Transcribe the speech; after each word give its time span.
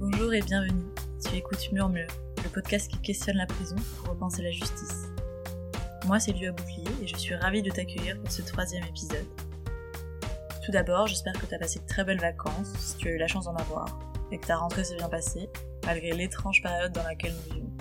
Bonjour 0.00 0.32
et 0.32 0.42
bienvenue. 0.42 0.84
Tu 1.26 1.34
écoutes 1.34 1.72
Murmure, 1.72 2.06
le 2.44 2.48
podcast 2.50 2.88
qui 2.88 2.98
questionne 2.98 3.36
la 3.36 3.46
prison 3.46 3.74
pour 3.96 4.10
repenser 4.10 4.42
la 4.42 4.52
justice. 4.52 5.08
Moi, 6.06 6.20
c'est 6.20 6.30
Lua 6.30 6.52
Bouclier 6.52 6.86
et 7.02 7.06
je 7.08 7.16
suis 7.16 7.34
ravie 7.34 7.62
de 7.62 7.70
t'accueillir 7.72 8.16
pour 8.20 8.30
ce 8.30 8.42
troisième 8.42 8.84
épisode. 8.84 9.26
Tout 10.64 10.70
d'abord, 10.70 11.08
j'espère 11.08 11.32
que 11.32 11.46
tu 11.46 11.54
as 11.56 11.58
passé 11.58 11.80
de 11.80 11.86
très 11.86 12.04
belles 12.04 12.20
vacances, 12.20 12.72
si 12.78 12.96
tu 12.96 13.08
as 13.08 13.10
eu 13.10 13.18
la 13.18 13.26
chance 13.26 13.46
d'en 13.46 13.56
avoir, 13.56 13.98
et 14.30 14.38
que 14.38 14.46
ta 14.46 14.56
rentrée 14.56 14.84
s'est 14.84 14.94
bien 14.94 15.08
passée, 15.08 15.50
malgré 15.84 16.12
l'étrange 16.12 16.62
période 16.62 16.92
dans 16.92 17.02
laquelle 17.02 17.34
nous 17.34 17.54
vivons. 17.54 17.72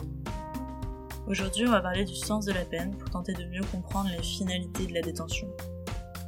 Aujourd'hui, 1.27 1.67
on 1.67 1.71
va 1.71 1.81
parler 1.81 2.03
du 2.03 2.15
sens 2.15 2.45
de 2.45 2.51
la 2.51 2.65
peine 2.65 2.97
pour 2.97 3.11
tenter 3.11 3.33
de 3.33 3.45
mieux 3.45 3.63
comprendre 3.71 4.09
les 4.09 4.23
finalités 4.23 4.87
de 4.87 4.93
la 4.95 5.01
détention. 5.01 5.49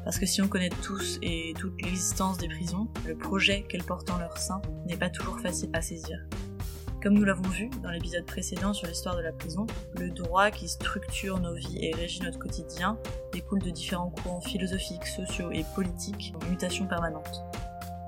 Parce 0.09 0.17
que 0.17 0.25
si 0.25 0.41
on 0.41 0.47
connaît 0.47 0.71
tous 0.81 1.19
et 1.21 1.53
toute 1.59 1.79
l'existence 1.83 2.39
des 2.39 2.47
prisons, 2.47 2.87
le 3.05 3.15
projet 3.15 3.61
qu'elles 3.69 3.83
portent 3.83 4.09
en 4.09 4.17
leur 4.17 4.39
sein 4.39 4.59
n'est 4.87 4.97
pas 4.97 5.11
toujours 5.11 5.39
facile 5.39 5.69
à 5.73 5.83
saisir. 5.83 6.17
Comme 7.03 7.13
nous 7.13 7.25
l'avons 7.25 7.47
vu 7.47 7.69
dans 7.83 7.91
l'épisode 7.91 8.25
précédent 8.25 8.73
sur 8.73 8.87
l'histoire 8.87 9.15
de 9.15 9.21
la 9.21 9.31
prison, 9.31 9.67
le 9.99 10.09
droit 10.09 10.49
qui 10.49 10.67
structure 10.67 11.39
nos 11.39 11.53
vies 11.53 11.77
et 11.85 11.93
régit 11.93 12.23
notre 12.23 12.39
quotidien 12.39 12.97
découle 13.31 13.61
de 13.61 13.69
différents 13.69 14.09
courants 14.09 14.41
philosophiques, 14.41 15.05
sociaux 15.05 15.51
et 15.51 15.63
politiques 15.75 16.33
en 16.41 16.49
mutation 16.49 16.87
permanente. 16.87 17.43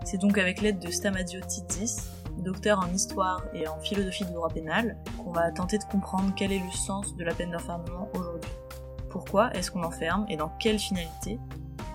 C'est 0.03 0.17
donc 0.17 0.39
avec 0.39 0.61
l'aide 0.61 0.79
de 0.79 0.89
Stamadio 0.89 1.39
Tizis, 1.41 1.97
docteur 2.39 2.79
en 2.79 2.91
histoire 2.91 3.45
et 3.53 3.67
en 3.67 3.79
philosophie 3.79 4.25
du 4.25 4.33
droit 4.33 4.49
pénal, 4.49 4.97
qu'on 5.23 5.33
va 5.33 5.51
tenter 5.51 5.77
de 5.77 5.83
comprendre 5.83 6.33
quel 6.35 6.51
est 6.51 6.63
le 6.65 6.71
sens 6.75 7.15
de 7.15 7.23
la 7.23 7.35
peine 7.35 7.51
d'enfermement 7.51 8.09
aujourd'hui. 8.15 8.49
Pourquoi 9.11 9.53
est-ce 9.53 9.69
qu'on 9.69 9.83
enferme 9.83 10.25
et 10.29 10.37
dans 10.37 10.49
quelle 10.57 10.79
finalité 10.79 11.37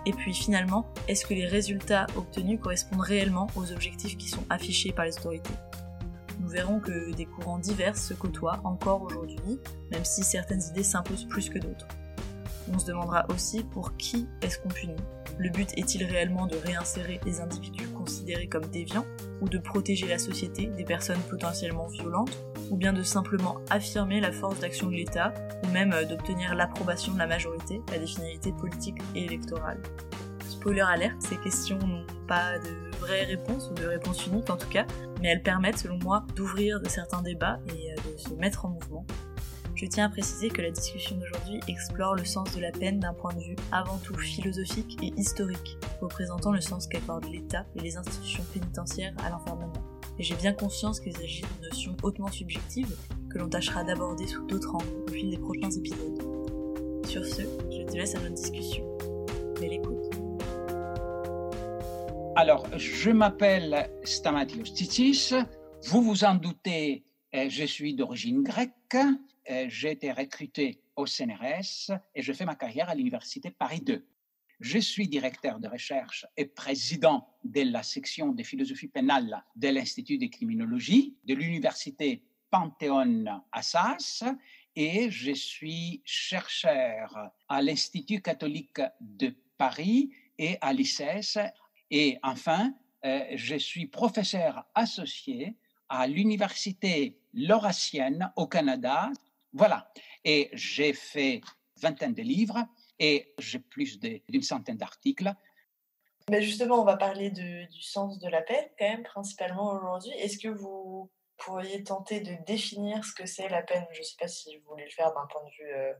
Et 0.06 0.12
puis 0.12 0.32
finalement, 0.32 0.86
est-ce 1.08 1.26
que 1.26 1.34
les 1.34 1.46
résultats 1.46 2.06
obtenus 2.16 2.60
correspondent 2.60 3.00
réellement 3.00 3.48
aux 3.56 3.72
objectifs 3.72 4.16
qui 4.16 4.28
sont 4.28 4.44
affichés 4.48 4.92
par 4.92 5.04
les 5.04 5.18
autorités? 5.18 5.54
Nous 6.40 6.48
verrons 6.48 6.78
que 6.78 7.12
des 7.12 7.26
courants 7.26 7.58
divers 7.58 7.96
se 7.96 8.14
côtoient 8.14 8.60
encore 8.62 9.02
aujourd'hui, 9.02 9.58
même 9.90 10.04
si 10.04 10.22
certaines 10.22 10.62
idées 10.70 10.84
s'imposent 10.84 11.26
plus 11.26 11.50
que 11.50 11.58
d'autres. 11.58 11.88
On 12.72 12.78
se 12.78 12.86
demandera 12.86 13.26
aussi 13.30 13.64
pour 13.64 13.96
qui 13.96 14.28
est-ce 14.42 14.58
qu'on 14.60 14.68
punit. 14.68 14.94
Le 15.38 15.50
but 15.50 15.70
est-il 15.76 16.04
réellement 16.04 16.46
de 16.46 16.56
réinsérer 16.56 17.20
les 17.24 17.40
individus 17.40 17.88
considérés 17.88 18.48
comme 18.48 18.66
déviants 18.66 19.04
ou 19.40 19.48
de 19.48 19.58
protéger 19.58 20.06
la 20.06 20.18
société 20.18 20.66
des 20.66 20.84
personnes 20.84 21.20
potentiellement 21.28 21.88
violentes? 21.88 22.36
Ou 22.70 22.76
bien 22.76 22.92
de 22.92 23.02
simplement 23.02 23.58
affirmer 23.70 24.20
la 24.20 24.32
force 24.32 24.60
d'action 24.60 24.88
de 24.88 24.94
l'État 24.94 25.32
ou 25.64 25.68
même 25.68 25.92
euh, 25.92 26.04
d'obtenir 26.04 26.54
l'approbation 26.54 27.12
de 27.14 27.18
la 27.18 27.26
majorité 27.26 27.80
à 27.94 27.98
des 27.98 28.06
finalités 28.06 28.52
politiques 28.52 28.98
et 29.14 29.24
électorales 29.24 29.80
Spoiler 30.48 30.80
alerte, 30.80 31.20
ces 31.20 31.36
questions 31.36 31.78
n'ont 31.78 32.06
pas 32.26 32.58
de 32.58 32.98
vraies 32.98 33.24
réponses 33.24 33.70
ou 33.70 33.74
de 33.74 33.86
réponses 33.86 34.26
uniques 34.26 34.50
en 34.50 34.56
tout 34.56 34.68
cas, 34.68 34.86
mais 35.20 35.28
elles 35.28 35.42
permettent 35.42 35.78
selon 35.78 35.98
moi 35.98 36.24
d'ouvrir 36.34 36.80
certains 36.88 37.22
débats 37.22 37.58
et 37.68 37.92
euh, 37.92 38.12
de 38.12 38.18
se 38.18 38.34
mettre 38.34 38.64
en 38.64 38.70
mouvement 38.70 39.06
je 39.76 39.84
tiens 39.84 40.06
à 40.06 40.08
préciser 40.08 40.48
que 40.48 40.62
la 40.62 40.70
discussion 40.70 41.16
d'aujourd'hui 41.16 41.60
explore 41.68 42.14
le 42.14 42.24
sens 42.24 42.54
de 42.56 42.60
la 42.62 42.72
peine 42.72 42.98
d'un 42.98 43.12
point 43.12 43.34
de 43.34 43.40
vue 43.40 43.56
avant 43.70 43.98
tout 43.98 44.16
philosophique 44.16 44.96
et 45.02 45.12
historique, 45.18 45.76
représentant 46.00 46.50
le 46.50 46.62
sens 46.62 46.86
qu'accordent 46.86 47.30
l'État 47.30 47.66
et 47.76 47.80
les 47.80 47.98
institutions 47.98 48.44
pénitentiaires 48.54 49.12
à 49.22 49.28
l'enfermement. 49.28 49.95
Et 50.18 50.22
j'ai 50.22 50.34
bien 50.36 50.54
conscience 50.54 50.98
qu'il 50.98 51.12
s'agit 51.12 51.42
d'une 51.42 51.68
notion 51.68 51.96
hautement 52.02 52.30
subjective 52.30 52.96
que 53.30 53.38
l'on 53.38 53.50
tâchera 53.50 53.84
d'aborder 53.84 54.26
sous 54.26 54.46
d'autres 54.46 54.74
angles 54.74 55.04
au 55.06 55.12
fil 55.12 55.30
des 55.30 55.36
prochains 55.36 55.70
épisodes. 55.70 56.22
Sur 57.06 57.24
ce, 57.24 57.42
je 57.70 57.82
te 57.82 57.96
laisse 57.96 58.14
à 58.14 58.20
notre 58.20 58.34
discussion. 58.34 58.84
Belle 59.60 59.74
écoute. 59.74 59.96
Alors, 62.34 62.66
je 62.78 63.10
m'appelle 63.10 63.90
Stamatios 64.04 64.72
Titis. 64.72 65.32
Vous 65.84 66.02
vous 66.02 66.24
en 66.24 66.34
doutez, 66.34 67.04
euh, 67.34 67.48
je 67.50 67.64
suis 67.64 67.94
d'origine 67.94 68.42
grecque. 68.42 68.72
Euh, 69.50 69.66
j'ai 69.68 69.92
été 69.92 70.12
recruté 70.12 70.80
au 70.96 71.06
CNRS 71.06 71.92
et 72.14 72.22
je 72.22 72.32
fais 72.32 72.46
ma 72.46 72.54
carrière 72.54 72.88
à 72.88 72.94
l'Université 72.94 73.50
Paris 73.50 73.80
2. 73.80 74.02
Je 74.60 74.78
suis 74.78 75.08
directeur 75.08 75.60
de 75.60 75.68
recherche 75.68 76.26
et 76.36 76.46
président 76.46 77.28
de 77.44 77.62
la 77.62 77.82
section 77.82 78.32
de 78.32 78.42
philosophie 78.42 78.88
pénale 78.88 79.44
de 79.54 79.68
l'Institut 79.68 80.18
de 80.18 80.26
criminologie 80.26 81.14
de 81.24 81.34
l'Université 81.34 82.22
Panthéon 82.50 83.42
Assas 83.52 84.24
et 84.74 85.10
je 85.10 85.32
suis 85.32 86.00
chercheur 86.04 87.30
à 87.48 87.60
l'Institut 87.60 88.22
catholique 88.22 88.80
de 89.00 89.34
Paris 89.58 90.10
et 90.38 90.56
à 90.60 90.72
l'ICES. 90.72 91.38
Et 91.90 92.18
enfin, 92.22 92.74
euh, 93.04 93.24
je 93.34 93.56
suis 93.56 93.86
professeur 93.86 94.64
associé 94.74 95.56
à 95.88 96.06
l'Université 96.06 97.18
Laurentienne 97.34 98.32
au 98.36 98.46
Canada 98.46 99.10
voilà. 99.56 99.90
Et 100.22 100.50
j'ai 100.52 100.92
fait 100.92 101.40
vingtaine 101.80 102.12
de 102.12 102.22
livres 102.22 102.66
et 102.98 103.34
j'ai 103.38 103.58
plus 103.58 103.98
d'une 104.00 104.42
centaine 104.42 104.76
d'articles. 104.76 105.32
Mais 106.30 106.42
justement, 106.42 106.80
on 106.80 106.84
va 106.84 106.96
parler 106.96 107.30
du 107.30 107.68
sens 107.80 108.18
de 108.18 108.28
la 108.28 108.42
peine 108.42 108.64
quand 108.78 108.88
même 108.88 109.02
principalement 109.04 109.72
aujourd'hui. 109.72 110.10
Est-ce 110.18 110.38
que 110.38 110.48
vous 110.48 111.10
pourriez 111.36 111.84
tenter 111.84 112.20
de 112.20 112.36
définir 112.46 113.04
ce 113.04 113.12
que 113.12 113.26
c'est 113.26 113.48
la 113.48 113.62
peine 113.62 113.86
Je 113.92 114.00
ne 114.00 114.04
sais 114.04 114.16
pas 114.18 114.28
si 114.28 114.56
vous 114.56 114.70
voulez 114.70 114.84
le 114.84 114.90
faire 114.90 115.12
d'un 115.12 115.26
point 115.26 115.44
de 115.44 115.50
vue 115.50 115.72
euh, 115.72 115.92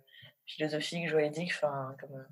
philosophique, 0.47 1.09
juridique, 1.09 1.53
enfin 1.55 1.95
comme. 2.01 2.17
Euh. 2.17 2.25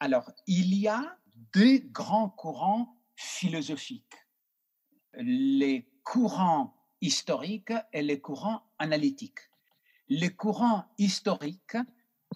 Alors, 0.00 0.30
il 0.46 0.74
y 0.74 0.88
a 0.88 1.18
deux 1.52 1.78
grands 1.78 2.30
courants 2.30 2.96
philosophiques 3.16 4.16
les 5.14 5.86
courants 6.02 6.74
historiques 7.00 7.72
et 7.92 8.02
les 8.02 8.20
courants 8.20 8.62
analytiques 8.78 9.40
les 10.08 10.34
courants 10.34 10.84
historiques 10.98 11.76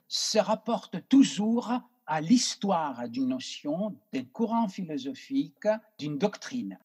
se 0.08 0.38
rapportent 0.38 1.08
toujours 1.08 1.80
à 2.06 2.20
l'histoire 2.20 3.08
d'une 3.08 3.28
notion, 3.28 3.98
d'un 4.12 4.24
courant 4.24 4.68
philosophique, 4.68 5.66
d'une 5.98 6.18
doctrine. 6.18 6.78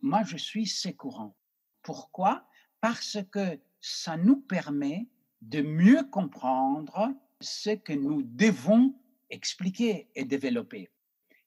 Moi, 0.00 0.22
je 0.24 0.36
suis 0.36 0.66
ces 0.66 0.94
courants. 0.94 1.34
Pourquoi? 1.82 2.46
Parce 2.80 3.18
que 3.30 3.58
ça 3.80 4.16
nous 4.16 4.36
permet 4.36 5.08
de 5.42 5.62
mieux 5.62 6.04
comprendre 6.04 7.12
ce 7.40 7.70
que 7.70 7.92
nous 7.92 8.22
devons 8.22 8.94
expliquer 9.30 10.08
et 10.14 10.24
développer. 10.24 10.90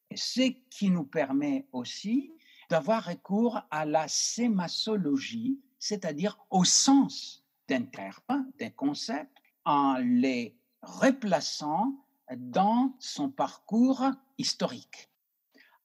Et 0.10 0.18
ce 0.18 0.54
qui 0.70 0.90
nous 0.90 1.06
permet 1.06 1.68
aussi 1.72 2.34
d'avoir 2.70 3.06
recours 3.06 3.62
à 3.72 3.86
la 3.86 4.08
sémassologie, 4.08 5.60
c'est-à-dire 5.80 6.38
au 6.50 6.64
sens 6.64 7.44
d'un 7.68 7.84
terme, 7.84 8.52
d'un 8.60 8.70
concept, 8.72 9.38
en 9.66 9.98
les 9.98 10.58
replaçant 10.84 12.06
dans 12.36 12.96
son 13.00 13.30
parcours 13.30 14.04
historique. 14.38 15.10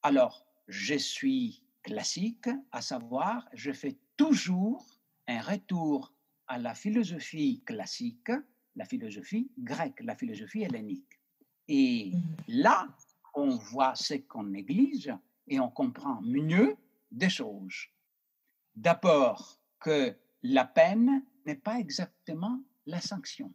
Alors, 0.03 0.47
je 0.67 0.95
suis 0.95 1.63
classique, 1.83 2.49
à 2.73 2.83
savoir, 2.83 3.49
je 3.55 3.73
fais 3.73 3.97
toujours 4.17 4.85
un 5.27 5.41
retour 5.41 6.13
à 6.47 6.59
la 6.59 6.75
philosophie 6.75 7.63
classique, 7.65 8.31
la 8.77 8.85
philosophie 8.85 9.51
grecque, 9.59 10.01
la 10.03 10.15
philosophie 10.15 10.63
hellénique. 10.63 11.21
Et 11.69 12.13
mmh. 12.13 12.21
là, 12.49 12.89
on 13.35 13.57
voit 13.57 13.95
ce 13.95 14.15
qu'on 14.15 14.45
néglige 14.45 15.13
et 15.47 15.61
on 15.61 15.71
comprend 15.71 16.21
mieux 16.23 16.77
des 17.11 17.31
choses. 17.31 17.87
D'abord, 18.75 19.59
que 19.81 20.17
la 20.43 20.65
peine 20.65 21.23
n'est 21.47 21.57
pas 21.57 21.79
exactement 21.79 22.61
la 22.87 23.01
sanction. 23.01 23.53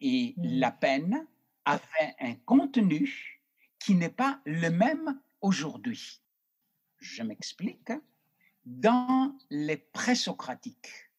Et 0.00 0.34
mmh. 0.36 0.42
la 0.58 0.70
peine 0.72 1.26
avait 1.64 2.14
un 2.20 2.34
contenu 2.34 3.42
qui 3.78 3.94
n'est 3.94 4.08
pas 4.08 4.40
le 4.44 4.70
même 4.70 5.20
aujourd'hui. 5.40 6.20
Je 6.98 7.22
m'explique. 7.22 7.92
Dans 8.64 9.36
les 9.50 9.76
présocratiques, 9.76 11.10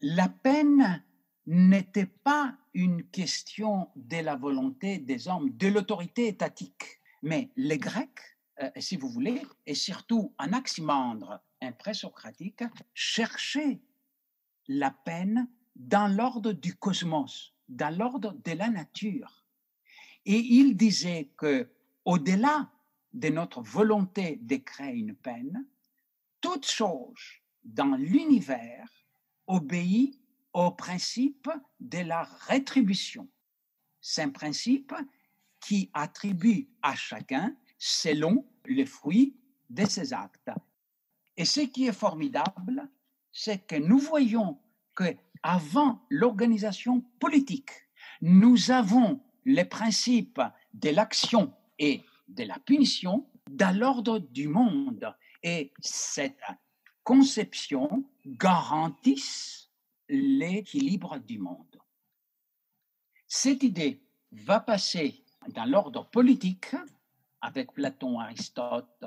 la 0.00 0.28
peine 0.28 1.02
n'était 1.46 2.06
pas 2.06 2.58
une 2.74 3.04
question 3.04 3.88
de 3.96 4.18
la 4.18 4.36
volonté 4.36 4.98
des 4.98 5.28
hommes, 5.28 5.50
de 5.56 5.68
l'autorité 5.68 6.28
étatique. 6.28 7.00
Mais 7.22 7.50
les 7.56 7.78
Grecs, 7.78 8.36
euh, 8.60 8.70
si 8.78 8.96
vous 8.96 9.08
voulez, 9.08 9.40
et 9.66 9.74
surtout 9.74 10.34
Anaximandre, 10.38 11.42
un 11.62 11.72
présocratique, 11.72 12.64
cherchaient 12.92 13.80
la 14.68 14.90
peine 14.90 15.48
dans 15.76 16.08
l'ordre 16.08 16.52
du 16.52 16.74
cosmos, 16.74 17.53
dans 17.68 17.96
l'ordre 17.96 18.32
de 18.44 18.52
la 18.52 18.68
nature. 18.68 19.44
Et 20.26 20.38
il 20.38 20.76
disait 20.76 21.30
que 21.36 21.68
au-delà 22.04 22.70
de 23.12 23.28
notre 23.28 23.62
volonté 23.62 24.38
de 24.42 24.56
créer 24.56 24.96
une 24.96 25.14
peine, 25.14 25.66
toute 26.40 26.66
chose 26.66 27.40
dans 27.62 27.96
l'univers 27.96 28.88
obéit 29.46 30.20
au 30.52 30.70
principe 30.70 31.50
de 31.80 31.98
la 31.98 32.22
rétribution. 32.22 33.28
C'est 34.00 34.22
un 34.22 34.30
principe 34.30 34.94
qui 35.60 35.90
attribue 35.94 36.68
à 36.82 36.94
chacun 36.94 37.56
selon 37.78 38.46
les 38.66 38.86
fruits 38.86 39.36
de 39.70 39.84
ses 39.86 40.12
actes. 40.12 40.50
Et 41.36 41.44
ce 41.44 41.60
qui 41.60 41.86
est 41.86 41.92
formidable, 41.92 42.88
c'est 43.32 43.66
que 43.66 43.76
nous 43.76 43.98
voyons 43.98 44.60
que 44.94 45.16
avant 45.44 46.00
l'organisation 46.08 47.02
politique, 47.20 47.70
nous 48.22 48.70
avons 48.70 49.20
les 49.44 49.66
principes 49.66 50.40
de 50.72 50.88
l'action 50.88 51.54
et 51.78 52.02
de 52.28 52.44
la 52.44 52.58
punition 52.58 53.28
dans 53.50 53.78
l'ordre 53.78 54.18
du 54.18 54.48
monde. 54.48 55.14
Et 55.42 55.74
cette 55.80 56.40
conception 57.04 58.04
garantisse 58.26 59.70
l'équilibre 60.08 61.18
du 61.18 61.38
monde. 61.38 61.78
Cette 63.28 63.62
idée 63.62 64.02
va 64.32 64.60
passer 64.60 65.22
dans 65.48 65.66
l'ordre 65.66 66.08
politique 66.08 66.74
avec 67.42 67.74
Platon, 67.74 68.18
Aristote 68.18 69.04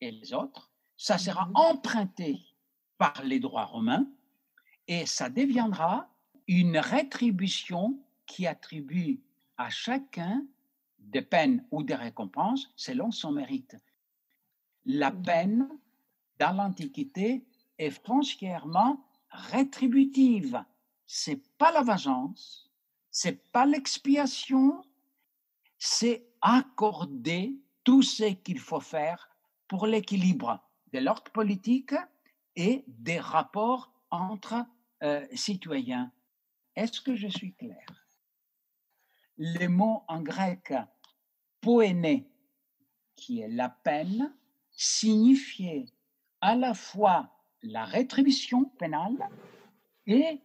et 0.00 0.10
les 0.10 0.34
autres. 0.34 0.72
Ça 0.96 1.16
sera 1.16 1.48
emprunté 1.54 2.40
par 2.98 3.22
les 3.22 3.38
droits 3.38 3.66
romains 3.66 4.06
et 4.88 5.06
ça 5.06 5.28
deviendra 5.28 6.08
une 6.46 6.78
rétribution 6.78 7.98
qui 8.26 8.46
attribue 8.46 9.20
à 9.56 9.70
chacun 9.70 10.46
des 10.98 11.22
peines 11.22 11.64
ou 11.70 11.82
des 11.82 11.94
récompenses 11.94 12.70
selon 12.76 13.10
son 13.10 13.32
mérite. 13.32 13.76
La 14.84 15.10
peine, 15.10 15.68
dans 16.38 16.52
l'Antiquité, 16.52 17.44
est 17.78 17.90
foncièrement 17.90 19.04
rétributive. 19.30 20.62
C'est 21.06 21.42
pas 21.58 21.72
la 21.72 21.82
vengeance, 21.82 22.70
c'est 23.10 23.50
pas 23.50 23.66
l'expiation, 23.66 24.82
c'est 25.78 26.26
accorder 26.40 27.56
tout 27.84 28.02
ce 28.02 28.32
qu'il 28.34 28.58
faut 28.58 28.80
faire 28.80 29.28
pour 29.68 29.86
l'équilibre 29.86 30.60
de 30.92 30.98
l'ordre 30.98 31.30
politique 31.32 31.94
et 32.54 32.84
des 32.86 33.18
rapports 33.18 33.92
entre 34.10 34.64
euh, 35.02 35.26
citoyens. 35.34 36.12
Est-ce 36.74 37.00
que 37.00 37.14
je 37.14 37.28
suis 37.28 37.54
clair? 37.54 37.86
Le 39.38 39.66
mot 39.66 40.04
en 40.08 40.22
grec 40.22 40.72
poéné, 41.60 42.30
qui 43.14 43.40
est 43.40 43.48
la 43.48 43.68
peine, 43.68 44.34
signifiait 44.70 45.86
à 46.40 46.54
la 46.54 46.74
fois 46.74 47.30
la 47.62 47.84
rétribution 47.84 48.64
pénale 48.64 49.28
et 50.06 50.40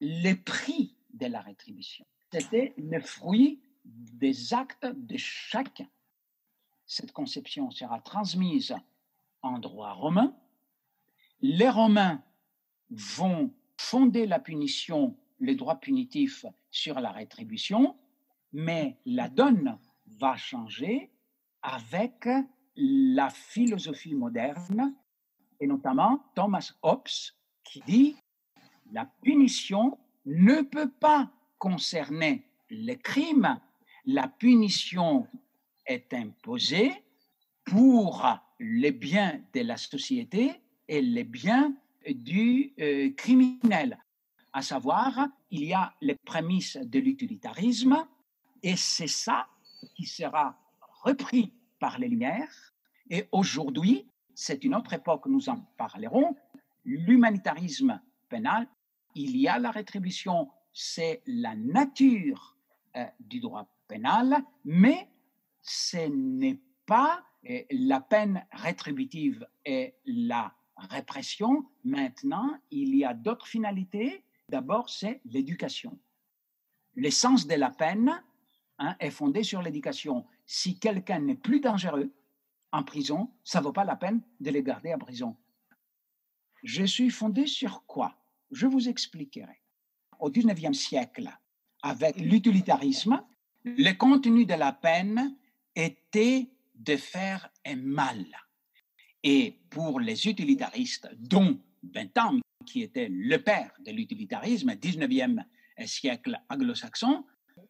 le 0.00 0.34
prix 0.34 0.96
de 1.12 1.26
la 1.26 1.40
rétribution. 1.40 2.06
C'était 2.32 2.74
le 2.76 3.00
fruit 3.00 3.60
des 3.84 4.52
actes 4.52 4.86
de 4.86 5.16
chacun. 5.16 5.88
Cette 6.86 7.12
conception 7.12 7.70
sera 7.70 8.00
transmise 8.00 8.74
en 9.42 9.58
droit 9.58 9.92
romain. 9.92 10.36
Les 11.40 11.68
Romains 11.68 12.22
vont 12.90 13.52
fonder 13.76 14.26
la 14.26 14.38
punition, 14.38 15.16
les 15.40 15.54
droits 15.54 15.80
punitifs 15.80 16.46
sur 16.70 17.00
la 17.00 17.10
rétribution, 17.10 17.96
mais 18.52 18.98
la 19.04 19.28
donne 19.28 19.78
va 20.06 20.36
changer 20.36 21.10
avec 21.62 22.28
la 22.76 23.30
philosophie 23.30 24.14
moderne, 24.14 24.94
et 25.60 25.66
notamment 25.66 26.24
Thomas 26.34 26.72
Hobbes, 26.82 27.32
qui 27.64 27.80
dit 27.86 28.16
la 28.92 29.06
punition 29.22 29.98
ne 30.26 30.62
peut 30.62 30.90
pas 30.90 31.30
concerner 31.58 32.44
les 32.70 32.98
crimes, 32.98 33.58
la 34.04 34.28
punition 34.28 35.26
est 35.86 36.12
imposée 36.14 36.92
pour 37.64 38.26
les 38.60 38.92
biens 38.92 39.40
de 39.54 39.60
la 39.60 39.76
société 39.76 40.60
et 40.88 41.00
les 41.00 41.24
biens 41.24 41.74
du 42.14 42.72
euh, 42.80 43.10
criminel. 43.10 43.98
À 44.52 44.62
savoir, 44.62 45.28
il 45.50 45.64
y 45.64 45.74
a 45.74 45.94
les 46.00 46.14
prémices 46.14 46.76
de 46.76 46.98
l'utilitarisme 46.98 48.06
et 48.62 48.76
c'est 48.76 49.06
ça 49.06 49.48
qui 49.94 50.06
sera 50.06 50.58
repris 51.02 51.52
par 51.78 51.98
les 51.98 52.08
Lumières. 52.08 52.74
Et 53.10 53.28
aujourd'hui, 53.32 54.08
c'est 54.34 54.64
une 54.64 54.74
autre 54.74 54.92
époque, 54.92 55.26
nous 55.26 55.48
en 55.48 55.60
parlerons, 55.76 56.34
l'humanitarisme 56.84 58.00
pénal, 58.28 58.66
il 59.14 59.36
y 59.36 59.48
a 59.48 59.58
la 59.58 59.70
rétribution, 59.70 60.50
c'est 60.72 61.22
la 61.26 61.54
nature 61.54 62.56
euh, 62.96 63.04
du 63.20 63.40
droit 63.40 63.68
pénal, 63.88 64.42
mais 64.64 65.08
ce 65.62 66.08
n'est 66.08 66.60
pas 66.86 67.24
euh, 67.48 67.62
la 67.70 68.00
peine 68.00 68.44
rétributive 68.52 69.46
et 69.64 69.94
la 70.04 70.52
répression. 70.76 71.66
Maintenant, 71.84 72.58
il 72.70 72.94
y 72.94 73.04
a 73.04 73.14
d'autres 73.14 73.46
finalités. 73.46 74.22
D'abord, 74.48 74.90
c'est 74.90 75.20
l'éducation. 75.24 75.98
L'essence 76.94 77.46
de 77.46 77.54
la 77.54 77.70
peine 77.70 78.22
hein, 78.78 78.96
est 79.00 79.10
fondée 79.10 79.42
sur 79.42 79.62
l'éducation. 79.62 80.26
Si 80.46 80.78
quelqu'un 80.78 81.20
n'est 81.20 81.36
plus 81.36 81.60
dangereux 81.60 82.12
en 82.72 82.82
prison, 82.82 83.30
ça 83.44 83.60
ne 83.60 83.64
vaut 83.64 83.72
pas 83.72 83.84
la 83.84 83.96
peine 83.96 84.22
de 84.40 84.50
le 84.50 84.60
garder 84.60 84.94
en 84.94 84.98
prison. 84.98 85.36
Je 86.62 86.84
suis 86.84 87.10
fondé 87.10 87.46
sur 87.46 87.84
quoi? 87.86 88.16
Je 88.50 88.66
vous 88.66 88.88
expliquerai. 88.88 89.60
Au 90.18 90.30
XIXe 90.30 90.76
siècle, 90.76 91.30
avec 91.82 92.16
l'utilitarisme, 92.16 93.22
le 93.64 93.92
contenu 93.92 94.46
de 94.46 94.54
la 94.54 94.72
peine 94.72 95.36
était 95.74 96.48
de 96.74 96.96
faire 96.96 97.50
un 97.66 97.76
mal. 97.76 98.24
Et 99.28 99.58
pour 99.70 99.98
les 99.98 100.28
utilitaristes, 100.28 101.08
dont 101.18 101.60
Bentham, 101.82 102.40
qui 102.64 102.82
était 102.82 103.08
le 103.10 103.42
père 103.42 103.72
de 103.84 103.90
l'utilitarisme, 103.90 104.70
19e 104.70 105.42
siècle 105.84 106.40
anglo-saxon, 106.48 107.24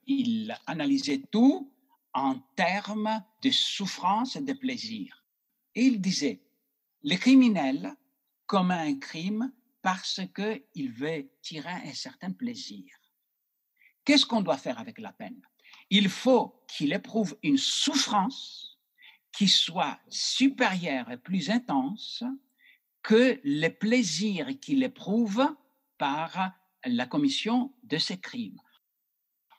il 0.06 0.55
analysait 0.67 1.23
tout 1.32 1.73
en 2.12 2.38
termes 2.56 3.25
de 3.43 3.50
souffrance 3.50 4.37
et 4.37 4.43
de 4.43 4.53
plaisir. 4.53 5.25
Et 5.75 5.87
il 5.87 5.99
disait, 5.99 6.43
le 7.03 7.17
criminel 7.17 7.91
commet 8.44 8.75
un 8.75 8.99
crime 8.99 9.50
parce 9.81 10.20
qu'il 10.35 10.93
veut 10.93 11.26
tirer 11.41 11.88
un 11.88 11.94
certain 11.94 12.32
plaisir. 12.32 12.85
Qu'est-ce 14.05 14.26
qu'on 14.26 14.43
doit 14.43 14.59
faire 14.59 14.79
avec 14.79 14.99
la 14.99 15.14
peine? 15.14 15.41
Il 15.88 16.11
faut 16.11 16.67
qu'il 16.69 16.93
éprouve 16.93 17.35
une 17.43 17.56
souffrance 17.56 18.75
qui 19.37 19.49
soit 19.49 20.00
supérieure 20.09 21.11
et 21.11 21.19
plus 21.19 21.50
intense 21.50 22.25
que 23.03 23.38
les 23.44 23.69
plaisirs 23.69 24.59
qu'il 24.59 24.83
éprouve 24.83 25.55
par 25.99 26.52
la 26.87 27.07
commission 27.07 27.75
de 27.83 27.99
ces 27.99 28.19
crimes. 28.19 28.59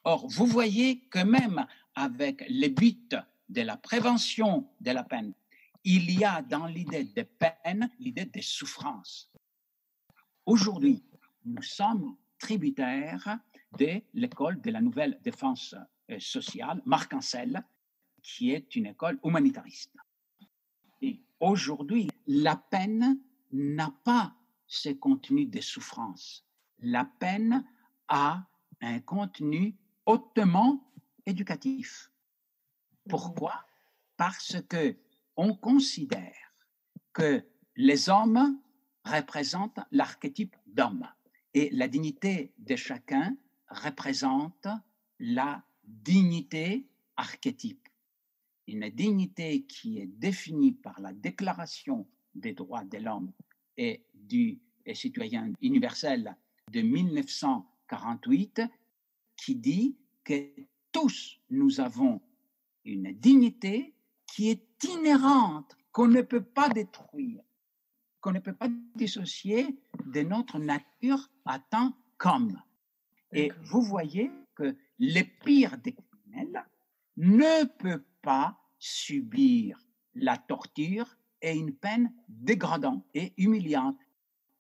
Or, 0.03 0.27
vous 0.27 0.48
voyez 0.48 1.01
que 1.10 1.19
même 1.19 1.67
avec 1.93 2.43
les 2.50 2.69
buts 2.69 3.07
de 3.50 3.62
la 3.62 3.77
prévention 3.77 4.67
de 4.81 4.89
la 4.89 5.03
peine, 5.03 5.34
il 5.84 6.10
y 6.12 6.25
a 6.25 6.41
dans 6.41 6.65
l'idée 6.65 7.03
de 7.03 7.22
peine 7.22 7.91
l'idée 8.00 8.25
de 8.25 8.41
souffrance. 8.41 9.31
Aujourd'hui, 10.48 11.03
nous 11.46 11.62
sommes 11.62 12.17
tributaires 12.39 13.38
de 13.77 14.01
l'école 14.15 14.60
de 14.60 14.72
la 14.72 14.81
nouvelle 14.81 15.19
défense 15.22 15.75
euh, 16.10 16.19
sociale, 16.19 16.81
Marc 16.86 17.13
Ancel, 17.13 17.63
qui 18.27 18.51
est 18.51 18.75
une 18.75 18.88
école 18.88 19.17
humanitariste. 19.24 19.96
Et 21.01 21.24
aujourd'hui, 21.39 22.10
la 22.27 22.57
peine 22.57 23.19
n'a 23.53 23.93
pas 24.03 24.36
ce 24.67 24.89
contenu 24.89 25.46
de 25.46 25.62
souffrance. 25.62 26.46
La 26.79 27.05
peine 27.05 27.65
a 28.10 28.46
un 28.81 29.00
contenu 29.00 29.77
hautement 30.05 30.91
éducatif. 31.25 32.12
Pourquoi? 33.10 33.65
Parce 34.17 34.57
que 34.67 34.98
on 35.38 35.55
considère 35.55 36.36
que 37.13 37.46
les 37.77 38.10
hommes 38.10 38.60
représentent 39.05 39.79
l'archétype 39.91 40.55
d'homme 40.65 41.07
et 41.53 41.69
la 41.72 41.88
dignité 41.88 42.53
de 42.57 42.75
chacun 42.75 43.38
représente 43.69 44.67
la 45.19 45.63
dignité 45.84 46.89
archétype. 47.15 47.87
Une 48.67 48.89
dignité 48.89 49.63
qui 49.63 50.00
est 50.00 50.07
définie 50.07 50.74
par 50.74 51.00
la 51.00 51.13
Déclaration 51.13 52.07
des 52.36 52.53
droits 52.53 52.83
de 52.83 52.97
l'homme 52.97 53.31
et 53.77 54.03
du 54.13 54.59
citoyen 54.93 55.51
universel 55.62 56.36
de 56.71 56.81
1948 56.81 58.62
qui 59.36 59.55
dit 59.55 59.97
que 60.24 60.51
tous 60.91 61.39
nous 61.50 61.79
avons 61.79 62.21
une 62.83 63.13
dignité 63.13 63.93
qui 64.25 64.50
est 64.50 64.83
inhérente, 64.83 65.77
qu'on 65.91 66.07
ne 66.07 66.21
peut 66.21 66.43
pas 66.43 66.69
détruire, 66.69 67.41
qu'on 68.21 68.31
ne 68.31 68.39
peut 68.39 68.55
pas 68.55 68.69
dissocier 68.95 69.79
de 70.05 70.21
notre 70.21 70.59
nature 70.59 71.29
à 71.45 71.59
tant 71.59 71.93
qu'homme. 72.17 72.62
Et 73.31 73.51
vous 73.63 73.81
voyez 73.81 74.31
que 74.55 74.75
le 75.00 75.24
pire 75.43 75.77
des 75.77 75.93
criminels 75.93 76.65
ne 77.17 77.65
peut 77.65 78.03
pas 78.21 78.57
subir 78.79 79.79
la 80.13 80.38
torture 80.38 81.17
et 81.41 81.55
une 81.55 81.74
peine 81.74 82.13
dégradante 82.27 83.05
et 83.13 83.33
humiliante. 83.38 84.00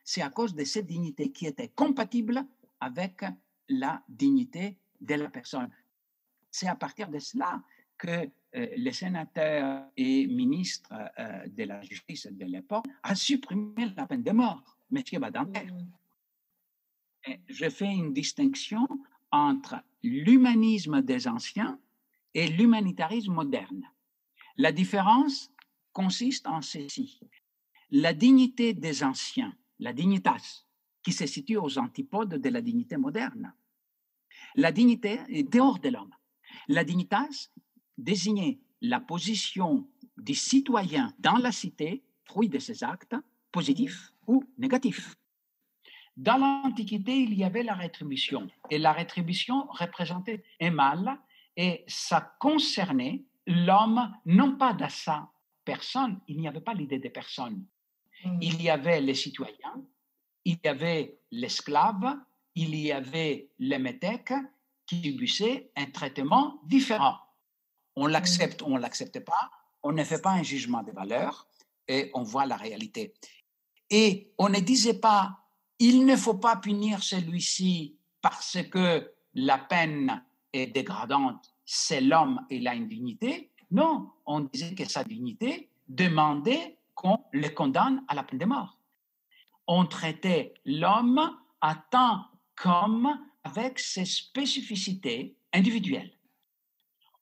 c'est 0.03 0.21
à 0.21 0.29
cause 0.29 0.55
de 0.55 0.63
cette 0.63 0.85
dignité 0.85 1.31
qui 1.31 1.47
était 1.47 1.69
compatible 1.69 2.45
avec 2.79 3.25
la 3.67 4.01
dignité 4.07 4.77
de 5.01 5.15
la 5.15 5.29
personne. 5.29 5.69
C'est 6.49 6.67
à 6.67 6.75
partir 6.75 7.09
de 7.09 7.19
cela 7.19 7.61
que 7.97 8.29
euh, 8.55 8.67
les 8.77 8.93
sénateurs 8.93 9.83
et 9.97 10.27
ministres 10.27 10.93
euh, 11.19 11.47
de 11.47 11.63
la 11.63 11.81
justice 11.81 12.27
de 12.31 12.45
l'époque 12.45 12.85
a 13.03 13.15
supprimé 13.15 13.91
la 13.97 14.07
peine 14.07 14.23
de 14.23 14.31
mort, 14.31 14.77
M. 14.95 15.01
Badinter. 15.19 15.65
Mmh. 15.65 17.33
Je 17.49 17.69
fais 17.69 17.91
une 17.91 18.13
distinction 18.13 18.87
entre 19.31 19.83
l'humanisme 20.03 21.01
des 21.01 21.27
anciens 21.27 21.77
et 22.33 22.47
l'humanitarisme 22.47 23.33
moderne. 23.33 23.83
La 24.57 24.71
différence 24.71 25.51
consiste 25.93 26.47
en 26.47 26.61
ceci. 26.61 27.19
La 27.91 28.13
dignité 28.13 28.73
des 28.73 29.03
anciens, 29.03 29.55
la 29.79 29.93
dignitas, 29.93 30.65
qui 31.03 31.13
se 31.13 31.25
situe 31.25 31.57
aux 31.57 31.77
antipodes 31.77 32.35
de 32.35 32.49
la 32.49 32.61
dignité 32.61 32.97
moderne. 32.97 33.53
La 34.55 34.71
dignité 34.71 35.19
est 35.29 35.43
dehors 35.43 35.79
de 35.79 35.89
l'homme. 35.89 36.13
La 36.67 36.83
dignitas 36.83 37.49
désignait 37.97 38.59
la 38.81 38.99
position 38.99 39.87
des 40.17 40.33
citoyens 40.33 41.13
dans 41.19 41.37
la 41.37 41.51
cité, 41.51 42.03
fruit 42.25 42.49
de 42.49 42.59
ses 42.59 42.83
actes, 42.83 43.15
positifs 43.51 44.13
ou 44.27 44.43
négatifs. 44.57 45.15
Dans 46.15 46.37
l'Antiquité, 46.37 47.15
il 47.15 47.35
y 47.35 47.43
avait 47.43 47.63
la 47.63 47.75
rétribution, 47.75 48.47
et 48.71 48.79
la 48.79 48.91
rétribution 48.91 49.67
représentait 49.69 50.43
un 50.59 50.71
mal, 50.71 51.19
et 51.57 51.83
ça 51.87 52.35
concernait 52.39 53.23
l'homme, 53.47 54.13
non 54.25 54.55
pas 54.55 54.73
dans 54.73 54.89
sa 54.89 55.27
personne, 55.65 56.21
il 56.27 56.39
n'y 56.39 56.47
avait 56.47 56.61
pas 56.61 56.75
l'idée 56.75 56.99
de 56.99 57.09
personne. 57.09 57.65
Hmm. 58.23 58.37
Il 58.41 58.61
y 58.61 58.69
avait 58.69 59.01
les 59.01 59.15
citoyens, 59.15 59.83
il 60.45 60.59
y 60.63 60.67
avait 60.67 61.19
l'esclave, 61.31 62.15
il 62.55 62.75
y 62.75 62.91
avait 62.91 63.49
les 63.59 63.79
métèques 63.79 64.33
qui 64.85 65.01
subissaient 65.01 65.71
un 65.75 65.87
traitement 65.87 66.61
différent. 66.63 67.17
On 67.95 68.05
l'accepte 68.05 68.61
ou 68.61 68.65
on 68.67 68.75
ne 68.75 68.81
l'accepte 68.81 69.19
pas, 69.25 69.51
on 69.83 69.91
ne 69.91 70.03
fait 70.03 70.21
pas 70.21 70.31
un 70.31 70.43
jugement 70.43 70.83
de 70.83 70.91
valeur 70.91 71.47
et 71.87 72.11
on 72.13 72.23
voit 72.23 72.45
la 72.45 72.55
réalité. 72.55 73.13
Et 73.89 74.31
on 74.37 74.49
ne 74.49 74.59
disait 74.59 74.99
pas, 74.99 75.39
il 75.79 76.05
ne 76.05 76.15
faut 76.15 76.35
pas 76.35 76.55
punir 76.57 77.03
celui-ci 77.03 77.97
parce 78.21 78.57
que 78.71 79.13
la 79.33 79.57
peine 79.57 80.23
dégradante, 80.65 81.53
c'est 81.65 82.01
l'homme, 82.01 82.41
il 82.49 82.67
a 82.67 82.73
une 82.73 82.87
dignité. 82.87 83.51
Non, 83.69 84.09
on 84.25 84.39
disait 84.39 84.73
que 84.73 84.85
sa 84.85 85.03
dignité 85.03 85.69
demandait 85.87 86.79
qu'on 86.95 87.19
le 87.31 87.49
condamne 87.49 88.03
à 88.07 88.15
la 88.15 88.23
peine 88.23 88.39
de 88.39 88.45
mort. 88.45 88.79
On 89.67 89.85
traitait 89.85 90.53
l'homme 90.65 91.37
à 91.61 91.75
tant 91.91 92.25
comme 92.55 93.19
avec 93.43 93.77
ses 93.77 94.05
spécificités 94.05 95.37
individuelles. 95.53 96.17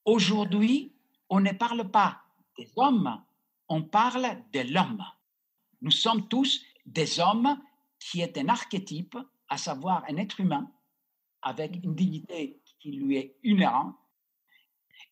Aujourd'hui, 0.04 0.94
on 1.28 1.40
ne 1.40 1.52
parle 1.52 1.90
pas 1.90 2.22
des 2.56 2.70
hommes, 2.76 3.22
on 3.68 3.82
parle 3.82 4.42
de 4.52 4.60
l'homme. 4.60 5.04
Nous 5.82 5.90
sommes 5.90 6.28
tous 6.28 6.62
des 6.86 7.20
hommes 7.20 7.60
qui 7.98 8.20
est 8.20 8.38
un 8.38 8.48
archétype, 8.48 9.18
à 9.48 9.58
savoir 9.58 10.04
un 10.08 10.16
être 10.16 10.40
humain 10.40 10.70
avec 11.42 11.76
une 11.84 11.94
dignité 11.94 12.60
qui 12.86 12.92
lui 12.92 13.16
est 13.16 13.36
inhérente. 13.42 13.96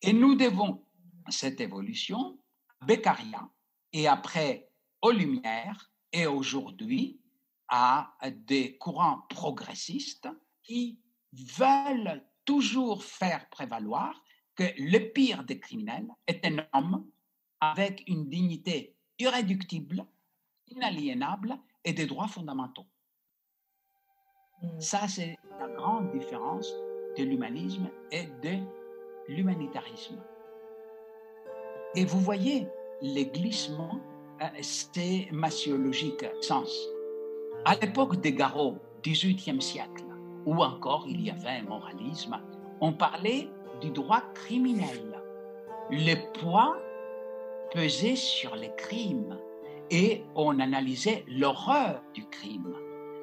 Et 0.01 0.13
nous 0.13 0.35
devons 0.35 0.85
cette 1.27 1.59
évolution 1.59 2.39
à 2.79 2.85
Beccaria 2.85 3.49
et 3.91 4.07
après 4.07 4.69
aux 5.01 5.11
Lumières 5.11 5.91
et 6.13 6.25
aujourd'hui 6.25 7.19
à 7.67 8.15
des 8.47 8.77
courants 8.77 9.25
progressistes 9.29 10.29
qui 10.63 11.01
veulent 11.33 12.25
toujours 12.45 13.03
faire 13.03 13.49
prévaloir 13.49 14.23
que 14.55 14.63
le 14.77 15.11
pire 15.11 15.43
des 15.43 15.59
criminels 15.59 16.07
est 16.27 16.45
un 16.45 16.65
homme 16.73 17.11
avec 17.59 18.03
une 18.07 18.29
dignité 18.29 18.95
irréductible, 19.19 20.05
inaliénable 20.67 21.59
et 21.83 21.91
des 21.91 22.05
droits 22.05 22.29
fondamentaux. 22.29 22.87
Mm. 24.61 24.79
Ça, 24.79 25.07
c'est 25.09 25.35
la 25.59 25.67
grande 25.67 26.11
différence 26.11 26.71
de 27.17 27.23
l'humanisme 27.23 27.89
et 28.11 28.23
de 28.43 28.57
l'humanitarisme. 29.27 30.21
Et 31.95 32.05
vous 32.05 32.19
voyez, 32.19 32.67
les 33.01 33.25
glissements, 33.25 33.99
euh, 34.41 34.45
c'est 34.61 35.27
massiologique 35.31 36.25
sens. 36.41 36.87
À 37.63 37.75
l'époque 37.75 38.17
des 38.17 38.33
Garot, 38.33 38.77
18e 39.03 39.61
siècle, 39.61 40.03
où 40.45 40.63
encore 40.63 41.05
il 41.07 41.21
y 41.21 41.31
avait 41.31 41.61
un 41.61 41.63
moralisme, 41.63 42.39
on 42.81 42.93
parlait 42.93 43.47
du 43.81 43.91
droit 43.91 44.21
criminel. 44.33 45.21
Le 45.89 46.15
poids 46.39 46.77
pesait 47.73 48.15
sur 48.15 48.55
les 48.55 48.71
crimes 48.75 49.37
et 49.89 50.23
on 50.35 50.59
analysait 50.59 51.23
l'horreur 51.27 52.01
du 52.13 52.25
crime. 52.27 52.75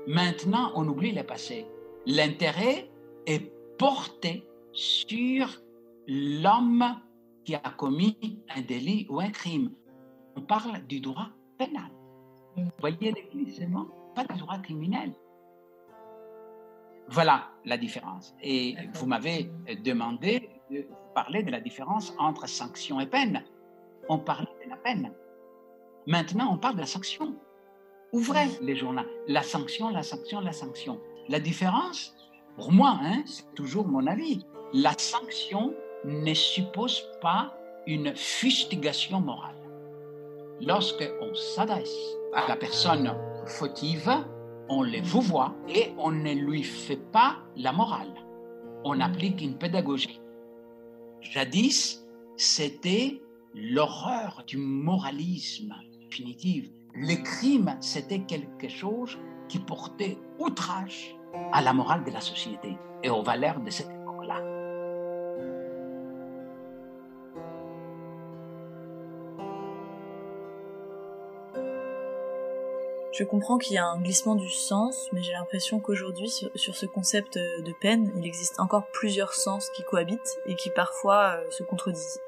Maintenant, 0.07 0.73
on 0.75 0.87
oublie 0.89 1.13
le 1.13 1.23
passé. 1.23 1.67
L'intérêt 2.07 2.89
est 3.27 3.53
porté 3.83 4.47
sur 4.73 5.61
l'homme 6.07 6.85
qui 7.45 7.57
a 7.57 7.71
commis 7.77 8.39
un 8.55 8.61
délit 8.61 9.09
ou 9.11 9.19
un 9.19 9.31
crime. 9.31 9.73
On 10.37 10.43
parle 10.43 10.87
du 10.87 11.01
droit 11.01 11.31
pénal. 11.59 11.91
Vous 12.57 12.71
voyez 12.79 13.13
glissement 13.33 13.89
Pas 14.15 14.25
du 14.25 14.39
droit 14.39 14.59
criminel. 14.59 15.13
Voilà 17.09 17.49
la 17.65 17.77
différence. 17.77 18.37
Et 18.41 18.77
vous 18.95 19.07
m'avez 19.07 19.51
demandé 19.83 20.49
de 20.71 20.87
parler 21.13 21.43
de 21.43 21.51
la 21.51 21.61
différence 21.61 22.15
entre 22.21 22.49
sanction 22.49 23.01
et 23.01 23.07
peine. 23.07 23.43
On 24.09 24.21
parlait 24.21 24.47
de 24.65 24.71
la 24.71 24.77
peine. 24.77 25.13
Maintenant, 26.07 26.55
on 26.55 26.57
parle 26.57 26.77
de 26.77 26.83
la 26.83 26.87
sanction. 26.87 27.35
Ouvrez 28.13 28.47
les 28.61 28.77
journaux. 28.77 29.03
La 29.27 29.43
sanction, 29.43 29.89
la 29.89 30.05
sanction, 30.05 30.41
la 30.41 30.53
sanction. 30.53 31.01
La 31.29 31.41
différence, 31.41 32.22
pour 32.57 32.73
moi, 32.73 32.99
hein, 33.03 33.23
c'est 33.27 33.55
toujours 33.55 33.87
mon 33.87 34.07
avis, 34.07 34.45
la 34.75 34.93
sanction 34.99 35.75
ne 36.05 36.35
suppose 36.35 37.03
pas 37.21 37.55
une 37.87 38.15
fustigation 38.15 39.21
morale. 39.21 39.57
Lorsque 40.61 41.05
on 41.21 41.35
s'adresse 41.35 41.97
à 42.35 42.49
la 42.49 42.57
personne 42.57 43.15
fautive, 43.47 44.11
on 44.69 44.83
le 44.83 45.01
vous 45.03 45.21
voit 45.21 45.55
et 45.69 45.93
on 45.99 46.11
ne 46.11 46.33
lui 46.33 46.63
fait 46.63 47.01
pas 47.11 47.39
la 47.57 47.73
morale. 47.73 48.15
On 48.85 49.01
applique 49.01 49.41
une 49.41 49.59
pédagogie. 49.59 50.21
Jadis, 51.21 52.05
c'était 52.37 53.21
l'horreur 53.55 54.45
du 54.47 54.57
moralisme 54.57 55.75
définitive. 56.01 56.71
Le 56.95 57.17
crime, 57.23 57.77
c'était 57.81 58.21
quelque 58.21 58.69
chose 58.69 59.19
qui 59.49 59.59
portait 59.59 60.19
outrage 60.39 61.17
à 61.53 61.63
la 61.63 61.73
morale 61.73 62.05
de 62.05 62.11
la 62.11 62.21
société 62.21 62.77
et 63.03 63.11
aux 63.11 63.23
valeurs 63.23 63.61
de 63.61 63.71
cette 63.71 63.91
époque-là. 63.91 64.41
Je 73.13 73.25
comprends 73.25 73.59
qu'il 73.59 73.75
y 73.75 73.79
a 73.79 73.87
un 73.87 74.01
glissement 74.01 74.37
du 74.37 74.49
sens, 74.49 75.09
mais 75.13 75.23
j'ai 75.23 75.33
l'impression 75.33 75.81
qu'aujourd'hui, 75.81 76.31
sur, 76.31 76.75
ce 76.75 76.87
concept 76.87 77.37
de 77.37 77.73
peine, 77.81 78.11
il 78.17 78.27
existe 78.27 78.59
encore 78.59 78.87
plusieurs 78.93 79.35
sens 79.35 79.69
qui 79.71 79.83
cohabitent 79.83 80.39
et 80.47 80.57
qui 80.57 80.71
parfois 80.71 81.37
euh, 81.37 81.51
se 81.51 81.63
contredisent. 81.63 82.21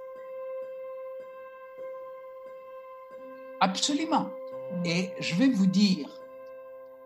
Absolument. 3.61 4.29
Et 4.85 5.11
je 5.21 5.35
vais 5.37 5.49
vous 5.49 5.67
dire, 5.67 6.07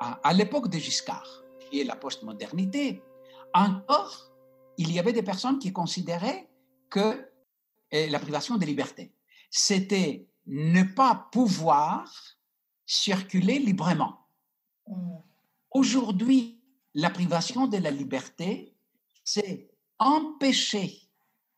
à, 0.01 0.33
l'époque 0.33 0.69
de 0.69 0.79
Giscard, 0.79 1.45
qui 1.69 1.81
est 1.81 1.85
la 1.85 1.97
postmodernité, 1.97 3.03
encore, 3.55 4.31
il 4.77 4.93
y 4.93 4.99
avait 4.99 5.13
des 5.13 5.23
personnes 5.23 5.59
qui 5.59 5.73
considéraient 5.73 6.49
que 6.91 7.31
eh, 7.91 8.09
la 8.09 8.19
privation 8.19 8.57
de 8.57 8.67
liberté, 8.67 9.13
c'était 9.51 10.29
ne 10.47 10.83
pas 10.83 11.29
pouvoir 11.33 12.11
circuler 12.87 13.59
librement. 13.59 14.27
Mm. 14.87 15.19
Aujourd'hui, 15.73 16.61
la 16.95 17.11
privation 17.11 17.67
de 17.67 17.77
la 17.77 17.91
liberté, 17.91 18.75
c'est 19.25 19.71
empêcher 19.99 21.03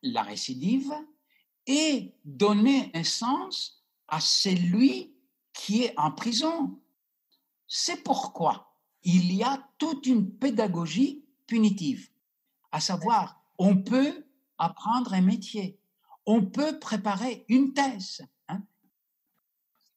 la 0.01 0.23
récidive 0.23 0.91
et 1.67 2.13
donner 2.25 2.91
un 2.93 3.03
sens 3.03 3.83
à 4.07 4.19
celui 4.19 5.15
qui 5.53 5.83
est 5.83 5.97
en 5.97 6.11
prison. 6.11 6.79
C'est 7.67 8.03
pourquoi 8.03 8.70
il 9.03 9.33
y 9.33 9.43
a 9.43 9.67
toute 9.77 10.05
une 10.05 10.31
pédagogie 10.31 11.25
punitive, 11.47 12.09
à 12.71 12.79
savoir, 12.79 13.43
on 13.57 13.77
peut 13.77 14.25
apprendre 14.57 15.13
un 15.13 15.21
métier, 15.21 15.79
on 16.25 16.45
peut 16.45 16.79
préparer 16.79 17.45
une 17.49 17.73
thèse. 17.73 18.25
Hein. 18.47 18.61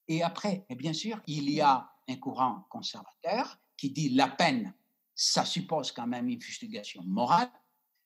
Et 0.08 0.22
après, 0.22 0.64
et 0.68 0.74
bien 0.74 0.92
sûr, 0.92 1.20
il 1.26 1.50
y 1.50 1.60
a 1.60 1.90
un 2.08 2.16
courant 2.16 2.66
conservateur 2.70 3.58
qui 3.76 3.90
dit 3.90 4.10
la 4.10 4.28
peine, 4.28 4.74
ça 5.14 5.44
suppose 5.44 5.92
quand 5.92 6.06
même 6.06 6.28
une 6.28 6.40
fustigation 6.40 7.02
morale, 7.04 7.50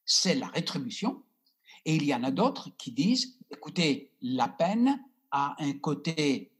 c'est 0.04 0.34
la 0.34 0.48
rétribution. 0.48 1.22
Et 1.84 1.94
il 1.94 2.04
y 2.04 2.14
en 2.14 2.24
a 2.24 2.30
d'autres 2.30 2.70
qui 2.76 2.92
disent, 2.92 3.38
écoutez, 3.50 4.12
la 4.20 4.48
peine 4.48 5.02
a 5.30 5.54
un 5.58 5.72
côté 5.74 6.52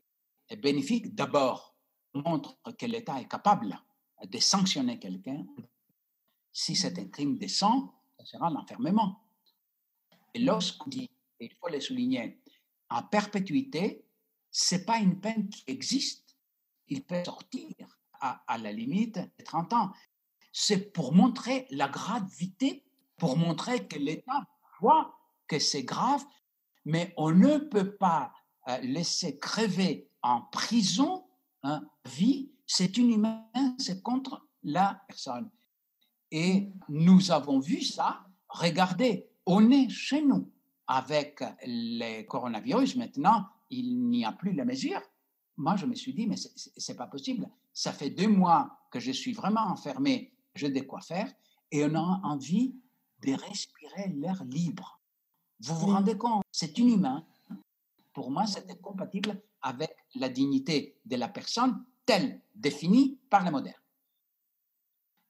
bénéfique. 0.63 1.15
D'abord, 1.15 1.75
montre 2.15 2.59
que 2.79 2.87
l'État 2.87 3.21
est 3.21 3.29
capable 3.29 3.79
de 4.27 4.39
sanctionner 4.39 4.99
quelqu'un. 4.99 5.47
Si 6.53 6.75
c'est 6.75 6.99
un 6.99 7.07
crime 7.07 7.39
de 7.39 7.47
sang, 7.47 7.95
ça 8.19 8.25
sera 8.25 8.51
l'enfermement. 8.51 9.23
Et 10.35 10.41
lorsqu'on 10.41 10.91
dit, 10.91 11.11
et 11.41 11.47
il 11.47 11.55
faut 11.55 11.69
le 11.69 11.81
souligner, 11.81 12.41
en 12.91 13.03
perpétuité, 13.03 14.05
c'est 14.51 14.85
pas 14.85 14.99
une 14.99 15.21
peine 15.21 15.49
qui 15.49 15.63
existe. 15.67 16.37
Il 16.89 17.05
peut 17.05 17.25
sortir 17.25 17.75
à, 18.21 18.43
à 18.47 18.59
la 18.59 18.73
limite 18.73 19.19
de 19.19 19.45
30 19.45 19.73
ans. 19.75 19.93
C'est 20.53 20.93
pour 20.93 21.13
montrer 21.15 21.67
la 21.71 21.89
gravité, 21.89 22.85
pour 23.19 23.37
montrer 23.37 23.87
que 23.87 23.99
l'État 23.99 24.43
voit 24.81 25.17
que 25.47 25.59
c'est 25.59 25.85
grave, 25.85 26.25
mais 26.85 27.13
on 27.17 27.31
ne 27.31 27.59
peut 27.59 27.97
pas 27.97 28.33
euh, 28.69 28.79
laisser 28.79 29.39
crever 29.39 30.11
en 30.23 30.43
prison 30.43 31.28
un 31.63 31.87
vie. 32.05 32.51
C'est 32.67 32.97
inhumain, 32.99 33.47
c'est 33.79 34.03
contre 34.03 34.47
la 34.63 35.03
personne. 35.07 35.51
Et 36.31 36.71
nous 36.89 37.31
avons 37.31 37.59
vu 37.61 37.81
ça. 37.81 38.27
Regardez, 38.49 39.31
on 39.47 39.71
est 39.71 39.89
chez 39.89 40.23
nous 40.23 40.51
avec 40.87 41.43
le 41.65 42.23
coronavirus. 42.23 42.97
Maintenant, 42.97 43.47
il 43.71 44.09
n'y 44.09 44.25
a 44.25 44.33
plus 44.33 44.53
la 44.53 44.65
mesure. 44.65 45.01
Moi, 45.57 45.77
je 45.77 45.87
me 45.87 45.95
suis 45.95 46.15
dit, 46.15 46.27
mais 46.27 46.37
c'est 46.37 46.97
pas 46.97 47.07
possible. 47.07 47.49
Ça 47.73 47.93
fait 47.93 48.11
deux 48.11 48.29
mois 48.29 48.79
que 48.91 49.01
je 49.01 49.13
suis 49.13 49.33
vraiment 49.33 49.67
enfermé, 49.67 50.33
je 50.55 50.67
n'ai 50.67 50.87
quoi 50.87 51.01
faire, 51.01 51.33
et 51.71 51.85
on 51.85 51.95
a 51.95 52.21
envie 52.25 52.75
de 53.23 53.33
respirer 53.33 54.09
l'air 54.09 54.45
libre. 54.45 55.01
Vous 55.61 55.75
vous 55.75 55.87
rendez 55.87 56.17
compte? 56.17 56.43
C'est 56.53 56.79
inhumain. 56.79 57.27
Pour 58.13 58.31
moi, 58.31 58.47
c'était 58.47 58.79
compatible 58.79 59.43
avec 59.61 59.91
la 60.15 60.29
dignité 60.29 60.99
de 61.05 61.17
la 61.17 61.29
personne 61.29 61.85
telle 62.07 62.41
définie 62.55 63.19
par 63.29 63.45
les 63.45 63.51
modernes. 63.51 63.75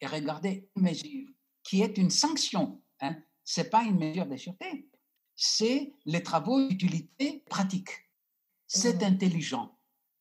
Et 0.00 0.06
regardez 0.06 0.68
une 0.76 0.82
mesure 0.82 1.28
qui 1.62 1.82
est 1.82 1.99
une 1.99 2.11
sanction. 2.11 2.80
Hein. 3.00 3.16
Ce 3.44 3.61
n'est 3.61 3.68
pas 3.68 3.82
une 3.82 3.99
mesure 3.99 4.26
de 4.26 4.37
sûreté, 4.37 4.88
c'est 5.35 5.92
les 6.04 6.23
travaux 6.23 6.66
d'utilité 6.68 7.42
pratique. 7.49 7.90
C'est 8.66 9.02
mmh. 9.02 9.06
intelligent. 9.06 9.78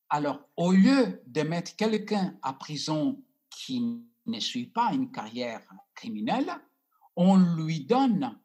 Alors, 0.10 0.42
au 0.56 0.72
lieu 0.72 1.22
de 1.26 1.42
mettre 1.42 1.76
quelqu'un 1.76 2.38
à 2.42 2.54
prison 2.54 3.22
qui 3.50 4.02
ne 4.26 4.40
suit 4.40 4.68
pas 4.68 4.94
une 4.94 5.12
carrière 5.12 5.62
criminelle, 5.96 6.52
on 7.16 7.36
lui 7.36 7.82
donne 7.82 8.40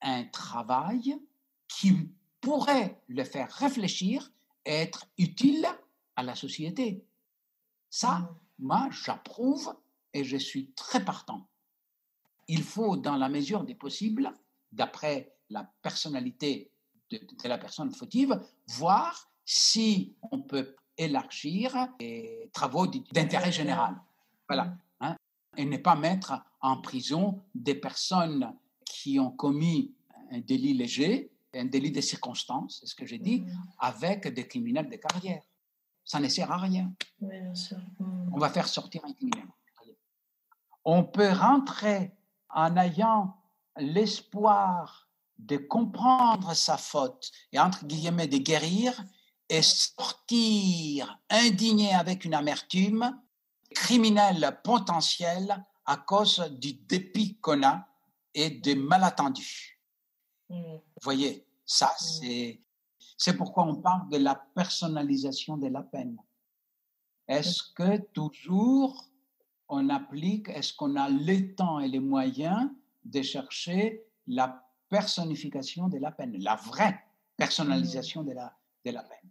un 0.00 0.24
travail 0.24 1.16
qui 1.68 2.10
pourrait 2.40 3.00
le 3.08 3.24
faire 3.24 3.50
réfléchir 3.52 4.32
être 4.66 5.06
utile 5.18 5.66
à 6.16 6.22
la 6.22 6.34
société. 6.34 7.04
Ça, 7.90 8.18
mmh. 8.18 8.28
moi, 8.60 8.88
j'approuve 8.90 9.74
et 10.12 10.24
je 10.24 10.36
suis 10.36 10.72
très 10.72 11.04
partant. 11.04 11.48
Il 12.48 12.62
faut, 12.62 12.96
dans 12.96 13.16
la 13.16 13.28
mesure 13.28 13.64
des 13.64 13.74
possibles, 13.74 14.32
d'après 14.72 15.34
la 15.50 15.70
personnalité 15.82 16.70
de, 17.10 17.20
la 17.44 17.58
personne 17.58 17.92
fautive, 17.94 18.40
voir 18.66 19.30
si 19.44 20.16
on 20.30 20.40
peut 20.40 20.74
élargir 20.96 21.88
les 22.00 22.50
travaux 22.52 22.86
d'intérêt 22.86 23.52
général. 23.52 24.00
Voilà. 24.48 24.64
Mmh. 24.64 24.78
Hein, 25.00 25.16
et 25.56 25.64
ne 25.64 25.76
pas 25.76 25.96
mettre 25.96 26.42
en 26.60 26.80
prison 26.80 27.42
des 27.54 27.74
personnes 27.74 28.56
qui 28.84 29.18
ont 29.18 29.30
commis 29.30 29.94
un 30.30 30.40
délit 30.40 30.74
léger, 30.74 31.33
un 31.56 31.64
délit 31.66 31.90
de 31.90 32.00
circonstance, 32.00 32.78
c'est 32.80 32.86
ce 32.86 32.94
que 32.94 33.06
j'ai 33.06 33.18
dit, 33.18 33.40
mmh. 33.40 33.62
avec 33.78 34.28
des 34.28 34.46
criminels 34.46 34.88
de 34.88 34.96
carrière. 34.96 35.42
Ça 36.04 36.20
ne 36.20 36.28
sert 36.28 36.50
à 36.50 36.58
rien. 36.58 36.92
Mmh. 37.20 37.28
On 38.32 38.38
va 38.38 38.50
faire 38.50 38.68
sortir 38.68 39.02
un 39.04 39.12
criminel. 39.12 39.46
On 40.84 41.04
peut 41.04 41.30
rentrer 41.30 42.12
en 42.50 42.76
ayant 42.76 43.36
l'espoir 43.76 45.08
de 45.38 45.56
comprendre 45.56 46.54
sa 46.54 46.76
faute 46.76 47.30
et 47.52 47.58
entre 47.58 47.86
guillemets 47.86 48.28
de 48.28 48.38
guérir 48.38 49.02
et 49.48 49.62
sortir 49.62 51.18
indigné 51.30 51.94
avec 51.94 52.24
une 52.24 52.34
amertume, 52.34 53.20
criminel 53.74 54.58
potentiel 54.62 55.64
à 55.86 55.96
cause 55.96 56.40
du 56.58 56.74
dépit 56.74 57.38
qu'on 57.40 57.62
a 57.62 57.86
et 58.32 58.50
des 58.50 58.74
malentendus. 58.74 59.73
Mmh. 60.48 60.54
Vous 60.56 61.02
voyez, 61.02 61.46
ça, 61.64 61.86
mmh. 61.86 62.02
c'est, 62.02 62.60
c'est 63.16 63.36
pourquoi 63.36 63.64
on 63.64 63.76
parle 63.76 64.08
de 64.10 64.18
la 64.18 64.34
personnalisation 64.54 65.56
de 65.56 65.68
la 65.68 65.82
peine. 65.82 66.16
Est-ce 67.28 67.62
que 67.74 67.98
toujours 68.12 69.08
on 69.68 69.88
applique, 69.88 70.48
est-ce 70.50 70.74
qu'on 70.74 70.94
a 70.96 71.08
le 71.08 71.54
temps 71.54 71.80
et 71.80 71.88
les 71.88 72.00
moyens 72.00 72.70
de 73.04 73.22
chercher 73.22 74.04
la 74.26 74.62
personnification 74.88 75.88
de 75.88 75.98
la 75.98 76.12
peine, 76.12 76.36
la 76.38 76.56
vraie 76.56 77.02
personnalisation 77.36 78.22
de 78.22 78.32
la, 78.32 78.56
de 78.84 78.90
la 78.90 79.02
peine 79.02 79.30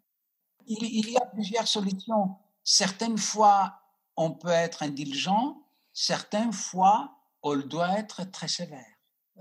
il, 0.66 0.84
il 0.84 1.12
y 1.12 1.18
a 1.18 1.26
plusieurs 1.26 1.68
solutions. 1.68 2.36
Certaines 2.64 3.18
fois, 3.18 3.80
on 4.16 4.32
peut 4.32 4.50
être 4.50 4.84
indulgent, 4.84 5.62
certaines 5.92 6.54
fois, 6.54 7.18
on 7.42 7.58
doit 7.58 8.00
être 8.00 8.24
très 8.32 8.48
sévère. 8.48 8.93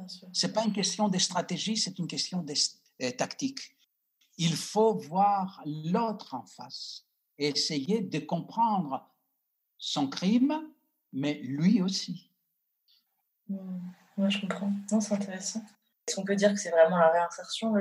Ce 0.08 0.46
n'est 0.46 0.52
pas 0.52 0.64
une 0.64 0.72
question 0.72 1.08
de 1.08 1.18
stratégie, 1.18 1.76
c'est 1.76 1.98
une 1.98 2.06
question 2.06 2.42
de 2.42 2.54
euh, 3.02 3.10
tactique. 3.12 3.76
Il 4.38 4.54
faut 4.54 4.94
voir 4.94 5.62
l'autre 5.66 6.34
en 6.34 6.44
face 6.44 7.06
et 7.38 7.48
essayer 7.48 8.00
de 8.00 8.18
comprendre 8.18 9.08
son 9.78 10.08
crime, 10.08 10.70
mais 11.12 11.34
lui 11.42 11.82
aussi. 11.82 12.30
Moi, 13.48 14.28
je 14.28 14.40
comprends. 14.40 14.72
Non, 14.90 15.00
c'est 15.00 15.14
intéressant. 15.14 15.62
Est-ce 16.06 16.16
qu'on 16.16 16.24
peut 16.24 16.36
dire 16.36 16.52
que 16.52 16.58
c'est 16.58 16.70
vraiment 16.70 16.98
la 16.98 17.10
réinsertion 17.10 17.74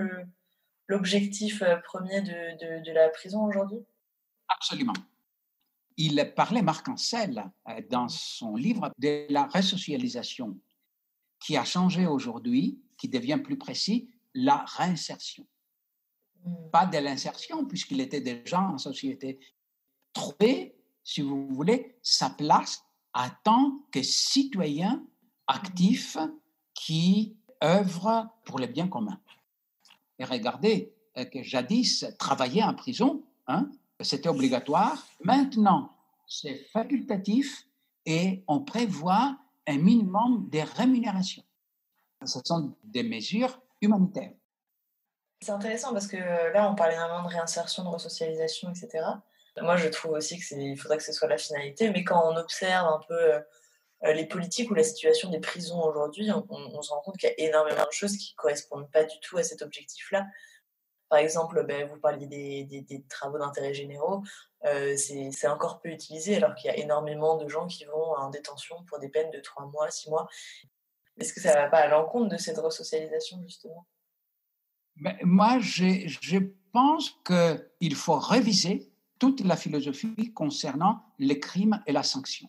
l'objectif 0.88 1.62
euh, 1.62 1.78
premier 1.78 2.22
de, 2.22 2.84
de 2.84 2.92
la 2.92 3.10
prison 3.10 3.46
aujourd'hui? 3.46 3.80
Absolument. 4.50 4.94
Il 5.98 6.34
parlait, 6.36 6.62
Marc 6.62 6.88
Ancel, 6.90 7.44
euh, 7.70 7.82
dans 7.90 8.10
son 8.10 8.56
livre, 8.56 8.92
de 8.98 9.26
la 9.30 9.46
resocialisation 9.46 10.58
qui 11.42 11.58
a 11.58 11.66
changé 11.66 12.08
aujourd'hui, 12.08 12.80
qui 12.98 13.10
devient 13.10 13.40
plus 13.44 13.58
précis, 13.58 14.10
la 14.34 14.64
réinsertion. 14.78 15.46
Hmm. 16.46 16.70
Pas 16.72 16.86
de 16.86 16.98
l'insertion, 17.00 17.66
puisqu'il 17.66 18.00
était 18.00 18.22
déjà 18.22 18.62
en 18.62 18.78
société. 18.78 19.40
Trouver, 20.14 20.76
si 21.04 21.22
vous 21.22 21.48
voulez, 21.48 21.98
sa 22.02 22.30
place 22.30 22.84
en 23.14 23.28
tant 23.44 23.80
que 23.92 24.04
citoyen 24.04 25.06
actif 25.48 26.18
qui 26.74 27.36
œuvre 27.64 28.30
pour 28.46 28.60
le 28.60 28.68
bien 28.68 28.88
commun. 28.88 29.20
Et 30.20 30.26
regardez 30.26 30.94
euh, 31.18 31.26
que 31.26 31.44
jadis, 31.44 32.06
travailler 32.18 32.64
en 32.64 32.74
prison, 32.74 33.24
hein, 33.48 33.70
c'était 34.00 34.30
obligatoire. 34.30 35.06
Maintenant, 35.24 35.96
c'est 36.28 36.56
facultatif 36.72 37.68
et 38.06 38.44
on 38.48 38.62
prévoit 38.62 39.38
un 39.68 39.78
minimum 39.78 40.50
de 40.50 40.60
rémunération. 40.78 41.44
Ce 42.26 42.40
sont 42.44 42.76
des 42.84 43.04
mesures 43.04 43.62
humanitaires. 43.82 44.34
C'est 45.42 45.52
intéressant 45.52 45.92
parce 45.92 46.08
que 46.08 46.18
là, 46.18 46.70
on 46.72 46.76
parlait 46.76 46.94
énormément 46.94 47.24
de 47.24 47.34
réinsertion, 47.34 47.84
de 47.84 47.90
resocialisation, 47.90 48.70
etc. 48.70 49.04
Moi, 49.60 49.76
je 49.76 49.88
trouve 49.88 50.12
aussi 50.12 50.40
qu'il 50.40 50.78
faudrait 50.78 50.98
que 50.98 51.04
ce 51.04 51.12
soit 51.12 51.28
la 51.28 51.38
finalité, 51.38 51.90
mais 51.90 52.04
quand 52.04 52.32
on 52.32 52.38
observe 52.38 52.88
un 52.88 53.02
peu 53.08 53.34
euh, 54.04 54.14
les 54.14 54.26
politiques 54.26 54.70
ou 54.72 54.74
la 54.74 54.84
situation 54.84 55.30
des 55.30 55.40
prisons 55.40 55.84
aujourd'hui, 55.84 56.30
on, 56.32 56.82
se 56.82 56.92
rend 56.92 57.02
compte 57.02 57.18
qu'il 57.18 57.30
y 57.30 57.32
a 57.32 57.48
énormément 57.48 57.86
de 57.86 57.92
choses 57.92 58.18
qui 58.18 58.34
ne 58.34 58.36
correspondent 58.38 58.90
pas 58.92 59.04
du 59.04 59.20
tout 59.22 59.38
à 59.38 59.44
cet 59.44 59.62
objectif-là. 59.62 60.26
Par 61.12 61.20
exemple, 61.20 61.66
ben, 61.68 61.90
vous 61.90 62.00
parliez 62.00 62.26
des, 62.26 63.06
travaux 63.10 63.38
d'intérêt 63.38 63.74
généraux, 63.74 64.24
euh, 64.64 64.96
c'est 64.96 65.48
encore 65.48 65.82
peu 65.82 65.90
utilisé 65.90 66.38
alors 66.38 66.56
qu'il 66.56 66.72
y 66.72 66.74
a 66.74 66.78
énormément 66.78 67.36
de 67.36 67.50
gens 67.50 67.68
qui 67.68 67.84
vont 67.84 68.16
en 68.16 68.30
détention 68.30 68.78
pour 68.86 68.98
des 68.98 69.10
peines 69.10 69.30
de 69.30 69.42
3 69.42 69.66
mois, 69.66 69.92
6 69.92 70.10
mois. 70.10 70.30
Est-ce 71.20 71.34
que 71.34 71.42
ça 71.42 71.50
ne 71.50 71.56
va 71.56 71.70
pas 71.70 71.80
à 71.80 71.88
l'encontre 71.90 72.30
de 72.30 72.38
cette 72.38 72.60
resocialisation, 72.60 73.42
justement? 73.44 73.86
Moi, 75.24 75.60
je 75.60 76.38
pense 76.72 77.14
qu'il 77.26 77.96
faut 77.96 78.18
réviser 78.18 78.90
toute 79.20 79.42
la 79.42 79.58
philosophie 79.58 80.32
concernant 80.34 81.04
les 81.20 81.42
crimes 81.42 81.84
et 81.88 81.92
la 81.92 82.04
sanction. 82.04 82.48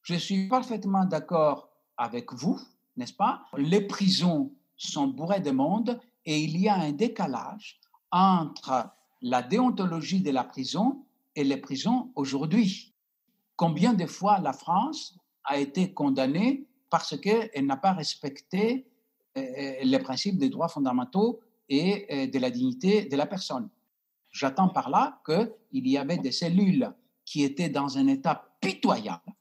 Je 0.00 0.14
suis 0.14 0.48
parfaitement 0.48 1.04
d'accord 1.04 1.68
avec 1.98 2.32
vous, 2.32 2.58
n'est-ce 2.96 3.12
pas? 3.12 3.44
Les 3.58 3.86
prisons 3.86 4.50
sont 4.78 5.08
bourrées 5.08 5.40
de 5.40 5.50
monde 5.50 6.00
et 6.24 6.38
il 6.38 6.56
y 6.56 6.70
a 6.70 6.76
un 6.76 6.92
décalage 6.92 7.81
entre 8.12 8.90
la 9.22 9.42
déontologie 9.42 10.20
de 10.20 10.30
la 10.30 10.44
prison 10.44 11.04
et 11.34 11.44
les 11.44 11.56
prisons 11.56 12.12
aujourd'hui. 12.14 12.94
Combien 13.56 13.94
de 13.94 14.06
fois 14.06 14.38
la 14.38 14.52
France 14.52 15.18
a 15.44 15.58
été 15.58 15.92
condamnée 15.92 16.66
parce 16.90 17.18
qu'elle 17.18 17.66
n'a 17.66 17.76
pas 17.76 17.92
respecté 17.92 18.86
euh, 19.36 19.74
les 19.82 19.98
principes 19.98 20.36
des 20.36 20.50
droits 20.50 20.68
fondamentaux 20.68 21.40
et 21.68 22.06
euh, 22.10 22.26
de 22.26 22.38
la 22.38 22.50
dignité 22.50 23.06
de 23.06 23.16
la 23.16 23.26
personne. 23.26 23.70
J'attends 24.30 24.68
par 24.68 24.90
là 24.90 25.20
qu'il 25.24 25.88
y 25.88 25.96
avait 25.96 26.18
des 26.18 26.32
cellules 26.32 26.92
qui 27.24 27.42
étaient 27.42 27.68
dans 27.68 27.96
un 27.96 28.06
état 28.08 28.50
pitoyable 28.60 29.32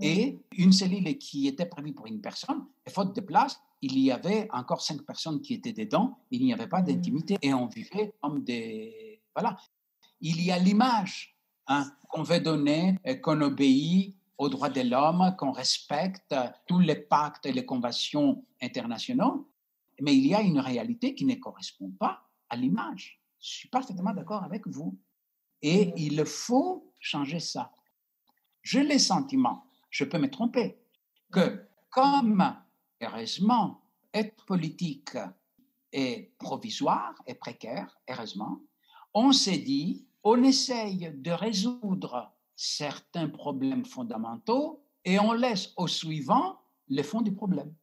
et 0.00 0.38
une 0.56 0.72
cellule 0.72 1.16
qui 1.18 1.46
était 1.46 1.66
prévue 1.66 1.92
pour 1.92 2.06
une 2.06 2.20
personne, 2.20 2.66
et 2.84 2.90
faute 2.90 3.14
de 3.14 3.20
place, 3.20 3.60
il 3.84 3.98
y 3.98 4.10
avait 4.10 4.48
encore 4.50 4.80
cinq 4.80 5.02
personnes 5.02 5.42
qui 5.42 5.54
étaient 5.54 5.72
dedans, 5.72 6.18
il 6.30 6.44
n'y 6.44 6.54
avait 6.54 6.66
pas 6.66 6.80
d'intimité 6.80 7.36
et 7.42 7.52
on 7.52 7.66
vivait 7.66 8.14
comme 8.22 8.42
des... 8.42 9.20
Voilà. 9.34 9.56
Il 10.20 10.42
y 10.42 10.50
a 10.50 10.58
l'image 10.58 11.36
hein, 11.66 11.90
qu'on 12.08 12.22
veut 12.22 12.40
donner, 12.40 12.98
euh, 13.06 13.16
qu'on 13.16 13.40
obéit 13.42 14.16
aux 14.38 14.48
droits 14.48 14.70
de 14.70 14.80
l'homme, 14.80 15.34
qu'on 15.38 15.52
respecte 15.52 16.34
tous 16.66 16.78
les 16.78 16.96
pactes 16.96 17.46
et 17.46 17.52
les 17.52 17.66
conventions 17.66 18.44
internationaux, 18.60 19.48
mais 20.00 20.16
il 20.16 20.26
y 20.26 20.34
a 20.34 20.40
une 20.40 20.58
réalité 20.58 21.14
qui 21.14 21.24
ne 21.24 21.34
correspond 21.34 21.90
pas 21.90 22.22
à 22.48 22.56
l'image. 22.56 23.20
Je 23.40 23.48
suis 23.48 23.68
parfaitement 23.68 24.12
d'accord 24.12 24.42
avec 24.42 24.66
vous. 24.66 24.98
Et 25.62 25.92
il 25.96 26.24
faut 26.24 26.90
changer 27.00 27.38
ça. 27.38 27.70
J'ai 28.62 28.82
le 28.82 28.98
sentiment, 28.98 29.64
je 29.90 30.04
peux 30.04 30.18
me 30.18 30.30
tromper, 30.30 30.78
que 31.30 31.66
comme, 31.90 32.56
heureusement, 33.04 33.80
être 34.12 34.44
politique 34.44 35.16
est 35.92 36.32
provisoire 36.38 37.14
et 37.26 37.34
précaire, 37.34 37.96
heureusement, 38.08 38.60
on 39.12 39.32
s'est 39.32 39.58
dit, 39.58 40.06
on 40.22 40.42
essaye 40.42 41.12
de 41.14 41.30
résoudre 41.30 42.32
certains 42.56 43.28
problèmes 43.28 43.84
fondamentaux 43.84 44.84
et 45.04 45.18
on 45.18 45.32
laisse 45.32 45.72
au 45.76 45.86
suivant 45.86 46.60
le 46.88 47.02
fond 47.02 47.20
du 47.20 47.32
problème. 47.32 47.74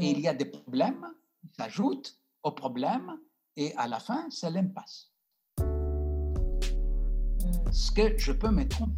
Et 0.00 0.10
il 0.10 0.20
y 0.20 0.28
a 0.28 0.34
des 0.34 0.44
problèmes 0.44 1.06
qui 1.40 1.48
s'ajoutent 1.56 2.16
aux 2.42 2.52
problèmes 2.52 3.18
et 3.56 3.74
à 3.76 3.88
la 3.88 3.98
fin, 3.98 4.28
c'est 4.30 4.50
l'impasse. 4.50 5.10
Ce 7.72 7.90
que 7.90 8.16
je 8.16 8.32
peux 8.32 8.50
me 8.50 8.68
tromper. 8.68 8.92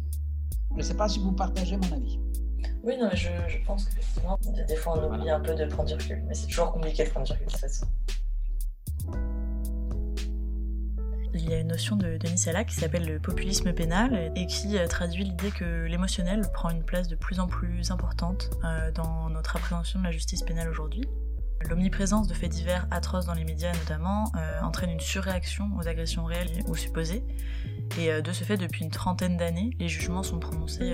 Je 0.71 0.77
ne 0.77 0.81
sais 0.81 0.97
pas 0.97 1.07
si 1.07 1.19
vous 1.19 1.31
partagez 1.31 1.77
mon 1.77 1.91
avis. 1.91 2.19
Oui, 2.85 2.97
non, 2.97 3.09
mais 3.11 3.17
je, 3.17 3.29
je 3.47 3.57
pense 3.65 3.85
qu'effectivement, 3.85 4.37
des 4.67 4.75
fois 4.75 4.97
on 4.97 5.13
oublie 5.13 5.29
un 5.29 5.39
peu 5.39 5.55
de 5.55 5.65
prendre 5.65 5.89
du 5.89 5.95
recul, 5.95 6.23
mais 6.27 6.35
c'est 6.35 6.47
toujours 6.47 6.71
compliqué 6.71 7.03
de 7.03 7.09
prendre 7.09 7.25
du 7.25 7.33
recul 7.33 7.47
de 7.47 7.51
toute 7.51 7.59
façon. 7.59 7.87
il 11.45 11.51
y 11.51 11.53
a 11.53 11.59
une 11.59 11.67
notion 11.67 11.95
de 11.95 12.17
Denis 12.17 12.39
Sala 12.39 12.63
qui 12.63 12.75
s'appelle 12.75 13.05
le 13.05 13.19
populisme 13.19 13.71
pénal 13.73 14.31
et 14.35 14.47
qui 14.47 14.77
euh, 14.77 14.87
traduit 14.87 15.23
l'idée 15.23 15.51
que 15.51 15.85
l'émotionnel 15.85 16.41
prend 16.53 16.69
une 16.69 16.83
place 16.83 17.07
de 17.07 17.15
plus 17.15 17.39
en 17.39 17.47
plus 17.47 17.91
importante 17.91 18.49
euh, 18.63 18.91
dans 18.91 19.29
notre 19.29 19.55
appréhension 19.55 19.99
de 19.99 20.05
la 20.05 20.11
justice 20.11 20.41
pénale 20.41 20.69
aujourd'hui. 20.69 21.03
L'omniprésence 21.69 22.27
de 22.27 22.33
faits 22.33 22.51
divers 22.51 22.87
atroces 22.89 23.25
dans 23.25 23.33
les 23.33 23.43
médias 23.43 23.73
notamment 23.73 24.31
euh, 24.35 24.61
entraîne 24.61 24.89
une 24.89 24.99
surréaction 24.99 25.69
aux 25.79 25.87
agressions 25.87 26.25
réelles 26.25 26.63
ou 26.67 26.75
supposées. 26.75 27.23
Et 27.99 28.21
de 28.21 28.31
ce 28.31 28.43
fait, 28.43 28.57
depuis 28.57 28.83
une 28.83 28.89
trentaine 28.89 29.37
d'années, 29.37 29.69
les 29.79 29.87
jugements 29.87 30.23
sont 30.23 30.39
prononcés 30.39 30.91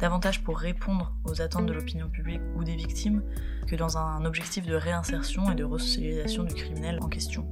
davantage 0.00 0.42
pour 0.42 0.58
répondre 0.58 1.12
aux 1.24 1.42
attentes 1.42 1.66
de 1.66 1.72
l'opinion 1.72 2.08
publique 2.08 2.40
ou 2.56 2.64
des 2.64 2.76
victimes 2.76 3.22
que 3.66 3.76
dans 3.76 3.98
un 3.98 4.24
objectif 4.24 4.66
de 4.66 4.74
réinsertion 4.74 5.50
et 5.50 5.54
de 5.54 5.64
resocialisation 5.64 6.44
du 6.44 6.54
criminel 6.54 6.98
en 7.02 7.08
question. 7.08 7.46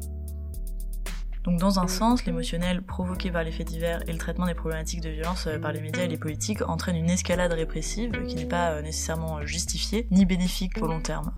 Donc 1.44 1.60
dans 1.60 1.78
un 1.78 1.88
sens, 1.88 2.24
l'émotionnel 2.26 2.82
provoqué 2.82 3.30
par 3.30 3.42
les 3.42 3.52
faits 3.52 3.68
divers 3.68 4.02
et 4.06 4.12
le 4.12 4.18
traitement 4.18 4.46
des 4.46 4.54
problématiques 4.54 5.00
de 5.00 5.08
violence 5.08 5.46
euh, 5.46 5.58
par 5.58 5.72
les 5.72 5.80
médias 5.80 6.02
et 6.02 6.08
les 6.08 6.18
politiques 6.18 6.60
entraîne 6.68 6.96
une 6.96 7.08
escalade 7.08 7.52
répressive 7.52 8.12
qui 8.26 8.34
n'est 8.34 8.44
pas 8.44 8.72
euh, 8.72 8.82
nécessairement 8.82 9.40
justifiée 9.46 10.06
ni 10.10 10.26
bénéfique 10.26 10.82
au 10.82 10.86
long 10.86 11.00
terme. 11.00 11.32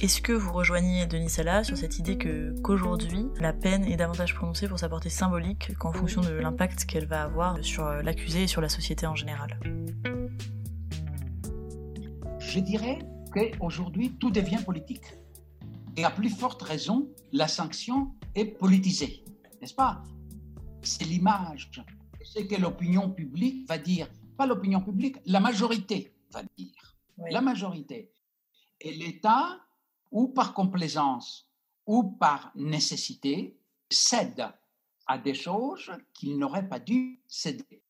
Est-ce 0.00 0.22
que 0.22 0.32
vous 0.32 0.54
rejoignez 0.54 1.04
Denis 1.04 1.28
Sala 1.28 1.62
sur 1.62 1.76
cette 1.76 1.98
idée 1.98 2.16
que 2.16 2.58
qu'aujourd'hui 2.62 3.26
la 3.38 3.52
peine 3.52 3.84
est 3.84 3.98
davantage 3.98 4.34
prononcée 4.34 4.66
pour 4.66 4.78
sa 4.78 4.88
portée 4.88 5.10
symbolique 5.10 5.76
qu'en 5.76 5.92
fonction 5.92 6.22
de 6.22 6.30
l'impact 6.30 6.86
qu'elle 6.86 7.04
va 7.04 7.24
avoir 7.24 7.62
sur 7.62 7.84
euh, 7.84 8.00
l'accusé 8.00 8.44
et 8.44 8.46
sur 8.46 8.62
la 8.62 8.70
société 8.70 9.06
en 9.06 9.14
général? 9.14 9.60
Je 12.38 12.60
dirais 12.60 13.00
qu'aujourd'hui 13.30 14.16
tout 14.18 14.30
devient 14.30 14.60
politique. 14.64 15.04
Et 15.98 16.04
à 16.04 16.10
plus 16.10 16.30
forte 16.30 16.62
raison, 16.62 17.10
la 17.32 17.46
sanction 17.46 18.14
est 18.34 18.46
politisée, 18.46 19.22
n'est-ce 19.60 19.74
pas? 19.74 20.02
C'est 20.80 21.04
l'image, 21.04 21.70
c'est 22.24 22.46
que 22.46 22.58
l'opinion 22.58 23.10
publique 23.10 23.68
va 23.68 23.76
dire, 23.76 24.08
pas 24.38 24.46
l'opinion 24.46 24.80
publique, 24.80 25.18
la 25.26 25.40
majorité 25.40 26.14
va 26.32 26.42
dire, 26.56 26.96
la 27.30 27.42
majorité. 27.42 28.10
Et 28.80 28.94
l'État, 28.94 29.60
ou 30.10 30.28
par 30.28 30.54
complaisance, 30.54 31.48
ou 31.86 32.02
par 32.02 32.52
nécessité, 32.54 33.58
cède 33.90 34.48
à 35.06 35.18
des 35.18 35.34
choses 35.34 35.90
qu'il 36.14 36.38
n'aurait 36.38 36.68
pas 36.68 36.78
dû 36.78 37.20
céder. 37.26 37.82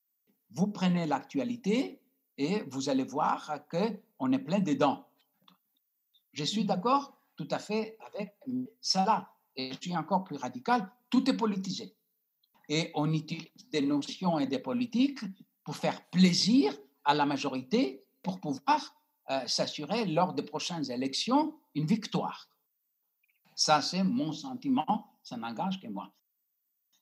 Vous 0.51 0.69
prenez 0.69 1.07
l'actualité 1.07 2.01
et 2.39 2.63
vous 2.63 2.89
allez 2.89 3.05
voir 3.05 3.61
qu'on 3.71 4.33
est 4.33 4.39
plein 4.39 4.61
dedans. 4.61 5.07
Je 6.33 6.45
suis 6.45 6.65
d'accord 6.65 7.17
tout 7.37 7.49
à 7.51 7.59
fait 7.59 7.97
avec 8.07 8.35
ça 8.81 9.31
Et 9.57 9.73
je 9.73 9.79
suis 9.81 9.97
encore 9.97 10.25
plus 10.25 10.37
radical, 10.37 10.91
tout 11.11 11.29
est 11.29 11.37
politisé. 11.37 11.95
Et 12.69 12.91
on 12.95 13.13
utilise 13.13 13.69
des 13.71 13.83
notions 13.83 14.39
et 14.39 14.47
des 14.47 14.59
politiques 14.59 15.21
pour 15.65 15.77
faire 15.77 16.09
plaisir 16.11 16.77
à 17.05 17.15
la 17.15 17.27
majorité 17.27 18.05
pour 18.23 18.41
pouvoir 18.41 18.95
euh, 19.31 19.47
s'assurer 19.47 20.07
lors 20.07 20.35
des 20.35 20.43
prochaines 20.43 20.91
élections 20.91 21.55
une 21.75 21.87
victoire. 21.87 22.49
Ça, 23.55 23.83
c'est 23.83 24.03
mon 24.03 24.33
sentiment, 24.33 25.13
ça 25.23 25.37
n'engage 25.37 25.81
que 25.81 25.89
moi. 25.89 26.11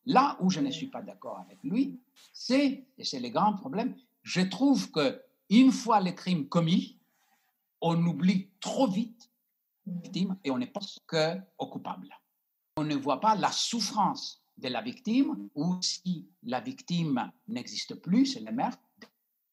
Là 0.06 0.36
où 0.40 0.50
je 0.50 0.60
ne 0.60 0.70
suis 0.70 0.88
pas 0.88 1.02
d'accord 1.02 1.38
avec 1.38 1.58
lui, 1.62 2.00
c'est, 2.32 2.86
et 2.96 3.04
c'est 3.04 3.20
le 3.20 3.28
grand 3.28 3.54
problème, 3.54 3.96
je 4.22 4.40
trouve 4.40 4.90
que 4.90 5.22
une 5.50 5.72
fois 5.72 6.00
le 6.00 6.12
crime 6.12 6.48
commis, 6.48 6.98
on 7.80 8.04
oublie 8.06 8.48
trop 8.60 8.88
vite 8.88 9.30
victime 9.86 10.36
et 10.44 10.50
on 10.50 10.58
ne 10.58 10.66
pense 10.66 10.98
qu'au 11.06 11.66
coupable. 11.66 12.08
On 12.76 12.84
ne 12.84 12.94
voit 12.94 13.20
pas 13.20 13.34
la 13.34 13.50
souffrance 13.50 14.42
de 14.56 14.68
la 14.68 14.82
victime 14.82 15.48
ou 15.54 15.78
si 15.80 16.28
la 16.42 16.60
victime 16.60 17.30
n'existe 17.46 17.94
plus, 17.94 18.26
c'est 18.26 18.40
la 18.40 18.52
mère 18.52 18.76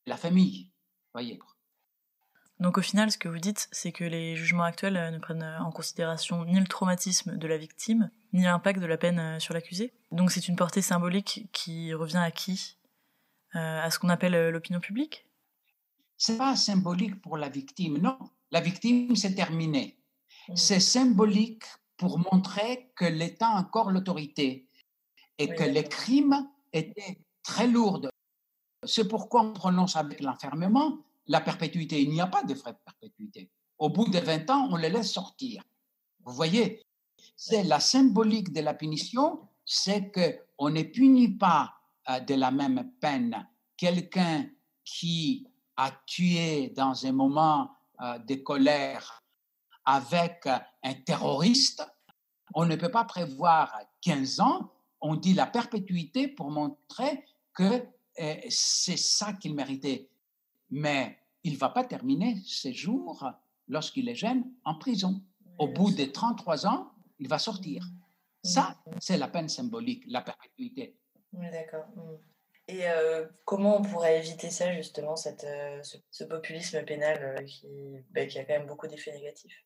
la 0.05 0.17
famille. 0.17 0.69
Voyez. 1.13 1.39
Donc 2.60 2.78
au 2.78 2.82
final, 2.82 3.12
ce 3.12 3.18
que 3.18 3.28
vous 3.28 3.39
dites, 3.39 3.68
c'est 3.72 3.91
que 3.91 4.04
les 4.06 4.36
jugements 4.36 4.63
actuels 4.63 4.96
euh, 4.96 5.12
ne 5.12 5.20
prennent 5.20 5.58
en 5.60 5.72
considération 5.72 6.46
ni 6.46 6.60
le 6.60 6.68
traumatisme 6.68 7.38
de 7.38 7.48
la 7.48 7.58
victime, 7.58 8.10
ni 8.32 8.44
l'impact 8.44 8.80
de 8.80 8.86
la 8.86 8.98
peine 8.98 9.20
euh, 9.20 9.39
sur 9.39 9.54
l'accusé. 9.54 9.94
Donc 10.12 10.32
c'est 10.32 10.48
une 10.48 10.56
portée 10.56 10.82
symbolique 10.82 11.48
qui 11.52 11.94
revient 11.94 12.18
à 12.18 12.32
qui 12.32 12.78
euh, 13.56 13.82
À 13.82 13.89
ce 13.91 14.00
qu'on 14.00 14.10
appelle 14.10 14.50
l'opinion 14.50 14.80
publique? 14.80 15.28
C'est 16.18 16.38
pas 16.38 16.56
symbolique 16.56 17.22
pour 17.22 17.38
la 17.38 17.50
victime, 17.50 17.98
non. 17.98 18.18
La 18.52 18.62
victime, 18.62 19.15
c'est 19.18 19.36
terminé. 19.36 19.98
C'est 20.56 20.80
symbolique 20.80 21.63
pour 21.98 22.20
montrer 22.20 22.91
que 22.96 23.06
l'État 23.06 23.48
a 23.48 23.60
encore 23.60 23.91
l'autorité 23.91 24.70
et 25.38 25.50
que 25.50 25.63
les 25.63 25.84
crimes 25.84 26.48
étaient 26.72 27.18
très 27.44 27.68
lourds. 27.68 28.08
C'est 28.84 29.08
pourquoi 29.08 29.41
on 29.41 29.52
prononce 29.52 29.98
avec 29.98 30.22
l'enfermement 30.22 31.00
la 31.27 31.41
perpétuité. 31.41 32.01
Il 32.01 32.09
n'y 32.11 32.21
a 32.21 32.27
pas 32.27 32.43
de 32.43 32.53
vraie 32.53 32.75
perpétuité. 32.85 33.49
Au 33.77 33.89
bout 33.89 34.09
de 34.09 34.19
20 34.19 34.49
ans, 34.49 34.67
on 34.71 34.75
les 34.75 34.89
laisse 34.89 35.11
sortir. 35.11 35.63
Vous 36.23 36.33
voyez, 36.33 36.81
c'est 37.35 37.63
la 37.63 37.79
symbolique 37.79 38.53
de 38.53 38.61
la 38.61 38.73
punition, 38.73 39.39
c'est 39.65 40.11
qu'on 40.11 40.69
ne 40.69 40.83
punit 40.83 41.38
pas 41.38 41.73
euh, 42.09 42.19
de 42.19 42.35
la 42.35 42.51
même 42.51 42.91
peine 43.01 43.47
quelqu'un 43.77 44.47
qui 44.83 45.47
a 45.75 45.91
tué 46.05 46.69
dans 46.69 47.05
un 47.05 47.11
moment 47.11 47.71
euh, 48.01 48.17
de 48.19 48.35
colère 48.35 49.23
avec 49.85 50.47
un 50.83 50.93
terroriste, 51.05 51.85
on 52.53 52.65
ne 52.65 52.75
peut 52.75 52.89
pas 52.89 53.03
prévoir 53.03 53.77
15 54.01 54.39
ans, 54.39 54.71
on 55.01 55.15
dit 55.15 55.33
la 55.33 55.45
perpétuité 55.45 56.27
pour 56.27 56.49
montrer 56.49 57.23
que 57.53 57.85
euh, 58.19 58.35
c'est 58.49 58.97
ça 58.97 59.33
qu'il 59.33 59.53
méritait. 59.53 60.09
Mais 60.75 61.17
il 61.45 61.53
ne 61.53 61.57
va 61.57 61.69
pas 61.69 61.85
terminer 61.85 62.35
ses 62.45 62.73
jours 62.73 63.31
lorsqu'il 63.69 64.09
est 64.09 64.15
jeune 64.15 64.43
en 64.65 64.75
prison. 64.75 65.23
Au 65.57 65.69
bout 65.69 65.89
de 65.91 66.03
33 66.03 66.67
ans, 66.67 66.91
il 67.17 67.29
va 67.29 67.39
sortir. 67.39 67.88
Ça, 68.43 68.77
c'est 68.99 69.15
la 69.17 69.29
peine 69.29 69.47
symbolique, 69.47 70.03
la 70.07 70.21
perpétuité. 70.21 70.97
Oui, 71.31 71.49
d'accord. 71.49 71.85
Mm. 71.95 72.17
Et 72.67 72.89
euh, 72.89 73.25
comment 73.45 73.79
on 73.79 73.83
pourrait 73.83 74.19
éviter 74.19 74.49
ça, 74.49 74.75
justement, 74.75 75.15
cette, 75.15 75.45
euh, 75.45 75.81
ce, 76.11 76.25
populisme 76.25 76.83
pénal 76.83 77.45
qui, 77.45 77.67
ben, 78.11 78.27
qui 78.27 78.38
a 78.38 78.43
quand 78.43 78.57
même 78.57 78.67
beaucoup 78.67 78.88
d'effets 78.88 79.13
négatifs? 79.13 79.63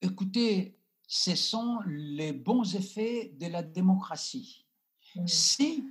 Écoutez, 0.00 0.78
ce 1.08 1.34
sont 1.34 1.80
les 1.84 2.32
bons 2.32 2.76
effets 2.76 3.32
de 3.34 3.48
la 3.48 3.64
démocratie. 3.64 4.66
Si 5.26 5.84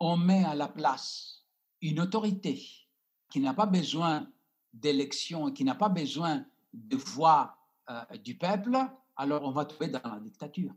on 0.00 0.18
met 0.18 0.44
à 0.44 0.54
la 0.54 0.68
place 0.68 1.46
une 1.80 2.00
autorité 2.00 2.83
qui 3.30 3.40
n'a 3.40 3.54
pas 3.54 3.66
besoin 3.66 4.26
d'élection 4.72 5.48
et 5.48 5.52
qui 5.52 5.64
n'a 5.64 5.74
pas 5.74 5.88
besoin 5.88 6.44
de 6.72 6.96
voix 6.96 7.56
euh, 7.90 8.16
du 8.22 8.36
peuple, 8.36 8.76
alors 9.16 9.44
on 9.44 9.50
va 9.50 9.64
tomber 9.64 9.88
dans 9.88 10.00
la 10.04 10.20
dictature. 10.20 10.72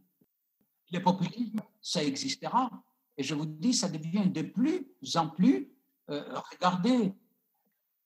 Le 0.92 1.00
populisme, 1.00 1.62
ça 1.82 2.04
existera. 2.04 2.70
Et 3.18 3.24
je 3.24 3.34
vous 3.34 3.46
dis, 3.46 3.74
ça 3.74 3.90
devient 3.90 4.30
de 4.30 4.44
plus 4.44 4.88
en 5.16 5.30
plus. 5.30 5.72
Euh, 6.10 6.24
regardez, 6.52 7.14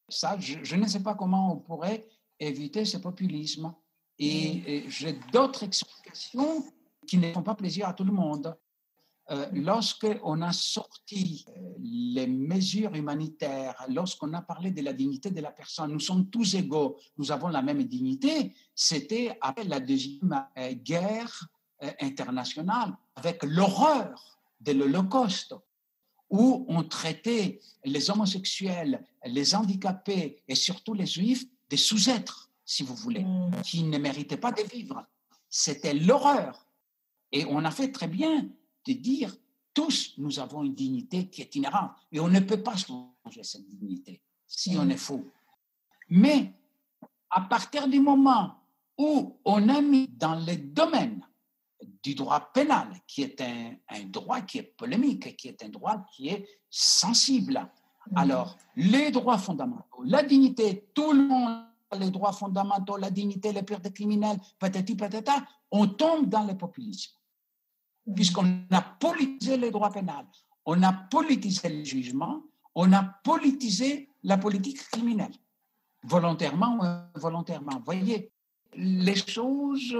ça, 0.08 0.38
je, 0.39 0.75
ne 0.75 0.88
sais 0.88 1.04
pas 1.04 1.15
comment 1.15 1.54
on 1.54 1.58
pourrait 1.58 2.08
éviter 2.39 2.86
ce 2.86 2.97
populisme. 2.97 3.73
Et, 4.17 4.77
et 4.86 4.89
j'ai 4.89 5.13
d'autres 5.32 5.63
explications 5.63 6.65
qui 7.08 7.17
ne 7.17 7.32
font 7.34 7.43
pas 7.43 7.56
plaisir 7.56 7.88
à 7.88 7.93
tout 7.93 8.04
le 8.04 8.12
monde. 8.12 8.56
Euh, 9.29 9.47
lorsqu'on 9.53 10.41
a 10.41 10.51
sorti 10.51 11.45
euh, 11.47 11.73
les 11.79 12.27
mesures 12.27 12.95
humanitaires, 12.95 13.86
lorsqu'on 13.88 14.34
a 14.34 14.41
parlé 14.41 14.71
de 14.71 14.81
la 14.81 14.93
dignité 14.93 15.29
de 15.29 15.39
la 15.39 15.51
personne, 15.51 15.91
nous 15.91 15.99
sommes 15.99 16.29
tous 16.29 16.55
égaux, 16.55 16.97
nous 17.17 17.31
avons 17.31 17.47
la 17.47 17.62
même 17.62 17.84
dignité, 17.84 18.53
c'était 18.73 19.38
après 19.39 19.63
la 19.65 19.79
deuxième 19.79 20.45
euh, 20.57 20.73
guerre 20.73 21.47
internationale, 21.99 22.95
avec 23.15 23.41
l'horreur 23.43 24.39
de 24.60 24.71
l'Holocauste, 24.71 25.55
où 26.29 26.63
on 26.69 26.84
traitait 26.84 27.60
les 27.84 28.12
homosexuels, 28.12 29.03
les 29.25 29.55
handicapés 29.55 30.43
et 30.47 30.53
surtout 30.53 30.93
les 30.93 31.07
juifs 31.07 31.43
des 31.71 31.77
sous-êtres, 31.77 32.51
si 32.65 32.84
vous 32.84 32.93
voulez, 32.93 33.23
mmh. 33.23 33.62
qui 33.63 33.81
ne 33.81 33.97
méritaient 33.97 34.38
pas 34.38 34.51
de 34.51 34.62
vivre. 34.62 35.03
C'était 35.49 35.95
l'horreur. 35.95 36.67
Et 37.31 37.45
on 37.45 37.65
a 37.65 37.71
fait 37.71 37.91
très 37.91 38.07
bien 38.07 38.47
de 38.87 38.93
dire 38.93 39.35
tous 39.73 40.13
nous 40.17 40.39
avons 40.39 40.63
une 40.63 40.75
dignité 40.75 41.27
qui 41.27 41.41
est 41.41 41.55
inhérente 41.55 41.91
et 42.11 42.19
on 42.19 42.27
ne 42.27 42.39
peut 42.39 42.61
pas 42.61 42.75
changer 42.75 43.43
cette 43.43 43.67
dignité 43.67 44.21
si 44.47 44.75
on 44.77 44.89
est 44.89 44.97
faux. 44.97 45.25
Mais 46.09 46.53
à 47.29 47.41
partir 47.41 47.87
du 47.87 47.99
moment 47.99 48.55
où 48.97 49.37
on 49.45 49.69
a 49.69 49.81
mis 49.81 50.07
dans 50.09 50.35
le 50.35 50.57
domaine 50.57 51.25
du 52.03 52.13
droit 52.15 52.51
pénal, 52.53 52.87
qui 53.07 53.23
est 53.23 53.39
un, 53.41 53.75
un, 53.89 54.03
droit 54.03 54.41
qui 54.41 54.59
est 54.59 54.63
polémique, 54.63 55.35
qui 55.37 55.47
est 55.47 55.63
un 55.63 55.69
droit 55.69 56.05
qui 56.13 56.27
est 56.27 56.45
sensible. 56.69 57.67
Alors, 58.15 58.57
les 58.75 59.09
droits 59.11 59.37
fondamentaux, 59.37 60.03
la 60.03 60.21
dignité, 60.21 60.89
tout 60.93 61.13
le 61.13 61.27
monde 61.27 61.65
les 61.99 62.11
droits 62.11 62.31
fondamentaux, 62.31 62.97
la 62.97 63.09
dignité, 63.09 63.51
les 63.51 63.63
pires 63.63 63.79
des 63.79 63.91
criminels, 63.91 64.37
patati 64.59 64.95
patata, 64.95 65.45
on 65.71 65.87
tombe 65.87 66.29
dans 66.29 66.43
le 66.43 66.55
populisme 66.55 67.13
puisqu'on 68.15 68.65
a 68.71 68.81
politisé 68.81 69.57
les 69.57 69.71
droits 69.71 69.91
pénals, 69.91 70.27
on 70.65 70.81
a 70.83 70.93
politisé 70.93 71.69
le 71.69 71.83
jugement, 71.83 72.43
on 72.75 72.91
a 72.93 73.03
politisé 73.23 74.09
la 74.23 74.37
politique 74.37 74.77
criminelle, 74.89 75.33
volontairement 76.03 76.77
ou 76.77 76.83
involontairement. 77.15 77.77
Vous 77.77 77.85
voyez, 77.85 78.31
les 78.75 79.15
choses 79.15 79.97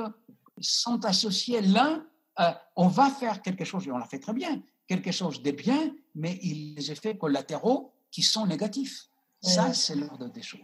sont 0.60 1.04
associées 1.06 1.62
l'un, 1.62 2.06
euh, 2.40 2.52
on 2.76 2.88
va 2.88 3.10
faire 3.10 3.42
quelque 3.42 3.66
chose, 3.66 3.88
et 3.88 3.92
on 3.92 3.98
l'a 3.98 4.06
fait 4.06 4.20
très 4.20 4.34
bien, 4.34 4.62
quelque 4.88 5.12
chose 5.12 5.42
de 5.42 5.52
bien, 5.52 5.94
mais 6.16 6.40
il 6.42 6.58
y 6.58 6.72
a 6.72 6.76
des 6.76 6.92
effets 6.92 7.18
collatéraux 7.18 7.94
qui 8.10 8.22
sont 8.22 8.46
négatifs. 8.46 9.08
Ça, 9.42 9.74
c'est 9.74 9.96
l'ordre 9.96 10.30
des 10.30 10.44
choses. 10.44 10.62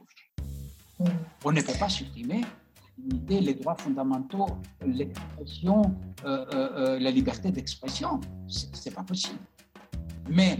On 1.43 1.51
ne 1.51 1.61
peut 1.61 1.73
pas 1.79 1.89
supprimer 1.89 2.41
les 3.29 3.53
droits 3.53 3.75
fondamentaux, 3.75 4.47
l'expression, 4.85 5.81
euh, 6.25 6.45
euh, 6.53 6.69
euh, 6.75 6.99
la 6.99 7.11
liberté 7.11 7.51
d'expression. 7.51 8.19
C'est 8.47 8.93
pas 8.93 9.03
possible. 9.03 9.39
Mais 10.29 10.57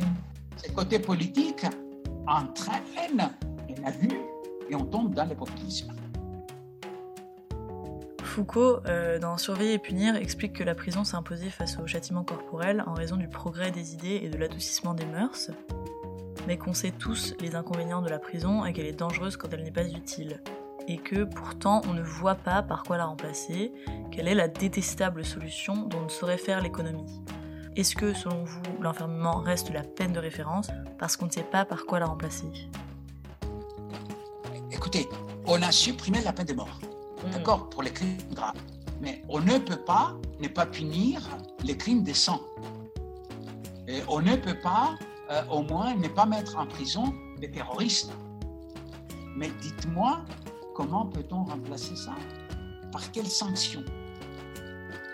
ce 0.55 0.71
côté 0.71 0.99
politique 0.99 1.65
entraîne 2.27 3.31
un 3.69 3.83
abus 3.83 4.19
et 4.69 4.75
on 4.75 4.85
tombe 4.85 5.13
dans 5.13 5.25
le 5.25 5.35
populisme. 5.35 5.93
Foucault, 8.23 8.81
dans 9.19 9.37
Surveiller 9.37 9.73
et 9.73 9.79
punir, 9.79 10.15
explique 10.15 10.53
que 10.53 10.63
la 10.63 10.75
prison 10.75 11.01
imposée 11.13 11.49
face 11.49 11.79
au 11.79 11.87
châtiment 11.87 12.23
corporel 12.23 12.83
en 12.85 12.93
raison 12.93 13.15
du 13.15 13.27
progrès 13.27 13.71
des 13.71 13.95
idées 13.95 14.21
et 14.21 14.29
de 14.29 14.37
l'adoucissement 14.37 14.93
des 14.93 15.07
mœurs, 15.07 15.49
mais 16.45 16.57
qu'on 16.57 16.73
sait 16.73 16.91
tous 16.91 17.33
les 17.39 17.55
inconvénients 17.55 18.03
de 18.03 18.09
la 18.09 18.19
prison 18.19 18.63
et 18.63 18.73
qu'elle 18.73 18.85
est 18.85 18.99
dangereuse 18.99 19.37
quand 19.37 19.51
elle 19.53 19.63
n'est 19.63 19.71
pas 19.71 19.87
utile 19.87 20.39
et 20.87 20.97
que 20.97 21.23
pourtant 21.23 21.81
on 21.87 21.93
ne 21.93 22.01
voit 22.01 22.35
pas 22.35 22.63
par 22.63 22.83
quoi 22.83 22.97
la 22.97 23.05
remplacer, 23.05 23.73
quelle 24.11 24.27
est 24.27 24.35
la 24.35 24.47
détestable 24.47 25.25
solution 25.25 25.83
dont 25.83 26.01
ne 26.01 26.09
saurait 26.09 26.37
faire 26.37 26.61
l'économie. 26.61 27.21
Est-ce 27.75 27.95
que, 27.95 28.13
selon 28.13 28.43
vous, 28.43 28.81
l'enfermement 28.81 29.37
reste 29.37 29.71
la 29.71 29.83
peine 29.83 30.11
de 30.11 30.19
référence 30.19 30.69
parce 30.97 31.15
qu'on 31.15 31.27
ne 31.27 31.31
sait 31.31 31.43
pas 31.43 31.63
par 31.63 31.85
quoi 31.85 31.99
la 31.99 32.07
remplacer? 32.07 32.47
Écoutez, 34.71 35.07
on 35.45 35.61
a 35.61 35.71
supprimé 35.71 36.21
la 36.21 36.33
peine 36.33 36.47
de 36.47 36.53
mort, 36.53 36.79
hmm. 37.23 37.29
d'accord, 37.31 37.69
pour 37.69 37.83
les 37.83 37.91
crimes 37.91 38.17
graves. 38.33 38.55
Mais 38.99 39.21
on 39.29 39.39
ne 39.41 39.59
peut 39.59 39.83
pas 39.85 40.15
ne 40.39 40.47
pas 40.47 40.65
punir 40.65 41.21
les 41.63 41.77
crimes 41.77 42.03
de 42.03 42.13
sang. 42.13 42.41
Et 43.87 44.01
on 44.07 44.21
ne 44.21 44.35
peut 44.35 44.57
pas, 44.59 44.95
euh, 45.29 45.43
au 45.51 45.61
moins, 45.61 45.93
ne 45.95 46.07
pas 46.07 46.25
mettre 46.25 46.57
en 46.57 46.65
prison 46.65 47.13
les 47.39 47.51
terroristes. 47.51 48.11
Mais 49.35 49.51
dites-moi, 49.61 50.25
Comment 50.77 51.07
peut-on 51.07 51.43
remplacer 51.43 51.95
ça? 51.95 52.13
Par 52.91 53.11
quelle 53.11 53.25
sanction? 53.25 53.83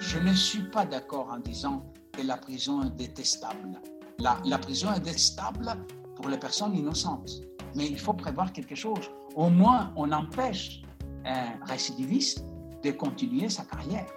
Je 0.02 0.20
ne 0.20 0.34
suis 0.34 0.64
pas 0.64 0.86
d'accord 0.86 1.30
en 1.32 1.38
disant 1.38 1.86
que 2.12 2.22
la 2.22 2.36
prison 2.36 2.84
est 2.84 2.90
détestable. 2.98 3.80
La, 4.20 4.42
la 4.44 4.58
prison 4.58 4.92
est 4.94 5.00
détestable 5.00 5.74
pour 6.18 6.28
les 6.28 6.38
personnes 6.38 6.76
innocentes. 6.76 7.32
Mais 7.76 7.88
il 7.88 7.98
faut 7.98 8.12
prévoir 8.12 8.52
quelque 8.52 8.76
chose. 8.76 9.10
Au 9.38 9.50
moins, 9.50 9.94
on 9.96 10.12
empêche 10.12 10.82
un 11.24 11.54
récidiviste 11.66 12.44
de 12.84 12.92
continuer 12.92 13.48
sa 13.48 13.64
carrière. 13.64 14.08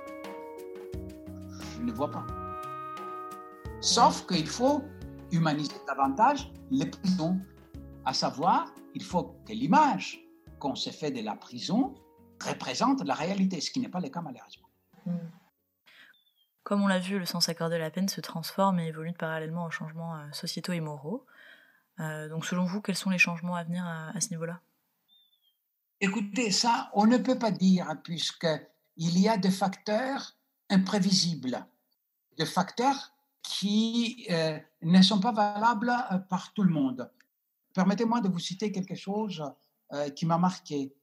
Je 1.77 1.81
ne 1.81 1.93
vois 1.93 2.11
pas. 2.11 2.27
Sauf 3.81 4.27
qu'il 4.27 4.49
faut 4.49 4.83
humaniser 5.31 5.77
davantage 5.87 6.53
les 6.73 6.87
prisons. 6.87 7.39
À 8.05 8.13
savoir, 8.13 8.75
il 8.97 9.05
faut 9.05 9.37
que 9.47 9.53
l'image 9.53 10.26
qu'on 10.67 10.75
se 10.75 10.91
fait 10.91 11.13
de 11.13 11.21
la 11.21 11.37
prison 11.37 11.95
représente 12.45 13.05
la 13.05 13.15
réalité, 13.15 13.61
ce 13.61 13.71
qui 13.71 13.79
n'est 13.79 13.89
pas 13.89 14.01
le 14.01 14.09
cas 14.09 14.21
malheureusement. 14.21 14.69
Hmm. 15.07 15.29
Comme 16.65 16.83
on 16.83 16.89
l'a 16.89 16.99
vu, 16.99 17.21
le 17.21 17.25
sens 17.25 17.49
accordé 17.49 17.77
à 17.77 17.79
la 17.79 17.91
peine 17.91 18.09
se 18.09 18.21
transforme 18.21 18.81
et 18.81 18.89
évolue 18.89 19.13
parallèlement 19.13 19.67
aux 19.67 19.71
changements 19.71 20.17
euh, 20.17 20.33
sociétaux 20.33 20.73
et 20.73 20.81
moraux. 20.81 21.25
Euh, 22.01 22.29
donc 22.29 22.45
selon 22.45 22.65
vous, 22.65 22.81
quels 22.83 22.97
sont 22.97 23.11
les 23.11 23.19
changements 23.19 23.55
à 23.55 23.63
venir 23.63 23.87
à, 23.87 24.21
ce 24.21 24.31
niveau-là? 24.31 24.61
Écoutez, 26.01 26.51
ça, 26.51 26.91
on 26.95 27.07
ne 27.07 27.17
peut 27.17 27.39
pas 27.39 27.53
dire, 27.53 27.87
puisqu'il 28.03 29.19
y 29.19 29.29
a 29.29 29.37
des 29.37 29.53
facteurs 29.53 30.37
imprévisibles, 30.69 31.65
des 32.37 32.45
facteurs 32.45 33.15
qui 33.43 34.27
euh, 34.31 34.59
ne 34.83 35.01
sont 35.01 35.21
pas 35.21 35.33
valables 35.33 35.95
par 36.29 36.53
tout 36.53 36.65
le 36.65 36.73
monde. 36.73 37.09
Permettez-moi 37.73 38.21
de 38.21 38.29
vous 38.29 38.41
citer 38.41 38.73
quelque 38.73 38.97
chose 38.97 39.45
euh, 39.93 40.11
qui 40.11 40.27
m'a 40.27 40.39
marqué. 40.39 40.95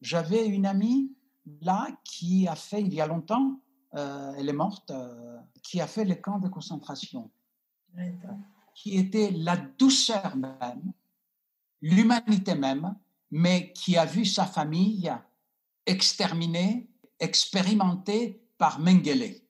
J'avais 0.00 0.46
une 0.46 0.66
amie 0.66 1.12
là 1.62 1.88
qui 2.04 2.46
a 2.46 2.54
fait, 2.54 2.80
il 2.80 2.94
y 2.94 3.00
a 3.00 3.06
longtemps, 3.06 3.60
euh, 3.94 4.32
elle 4.38 4.48
est 4.48 4.54
morte, 4.54 4.90
euh, 4.90 5.36
qui 5.62 5.80
a 5.80 5.86
fait 5.86 6.04
le 6.04 6.14
camp 6.14 6.38
de 6.38 6.48
concentration, 6.48 7.30
qui 8.74 8.96
était 8.96 9.30
la 9.32 9.56
douceur 9.56 10.36
même, 10.36 10.92
l'humanité 11.82 12.54
même, 12.54 12.94
mais 13.30 13.72
qui 13.72 13.96
a 13.96 14.04
vu 14.04 14.24
sa 14.24 14.46
famille 14.46 15.12
exterminée, 15.86 16.88
expérimentée 17.18 18.42
par 18.58 18.78
Mengele. 18.78 19.40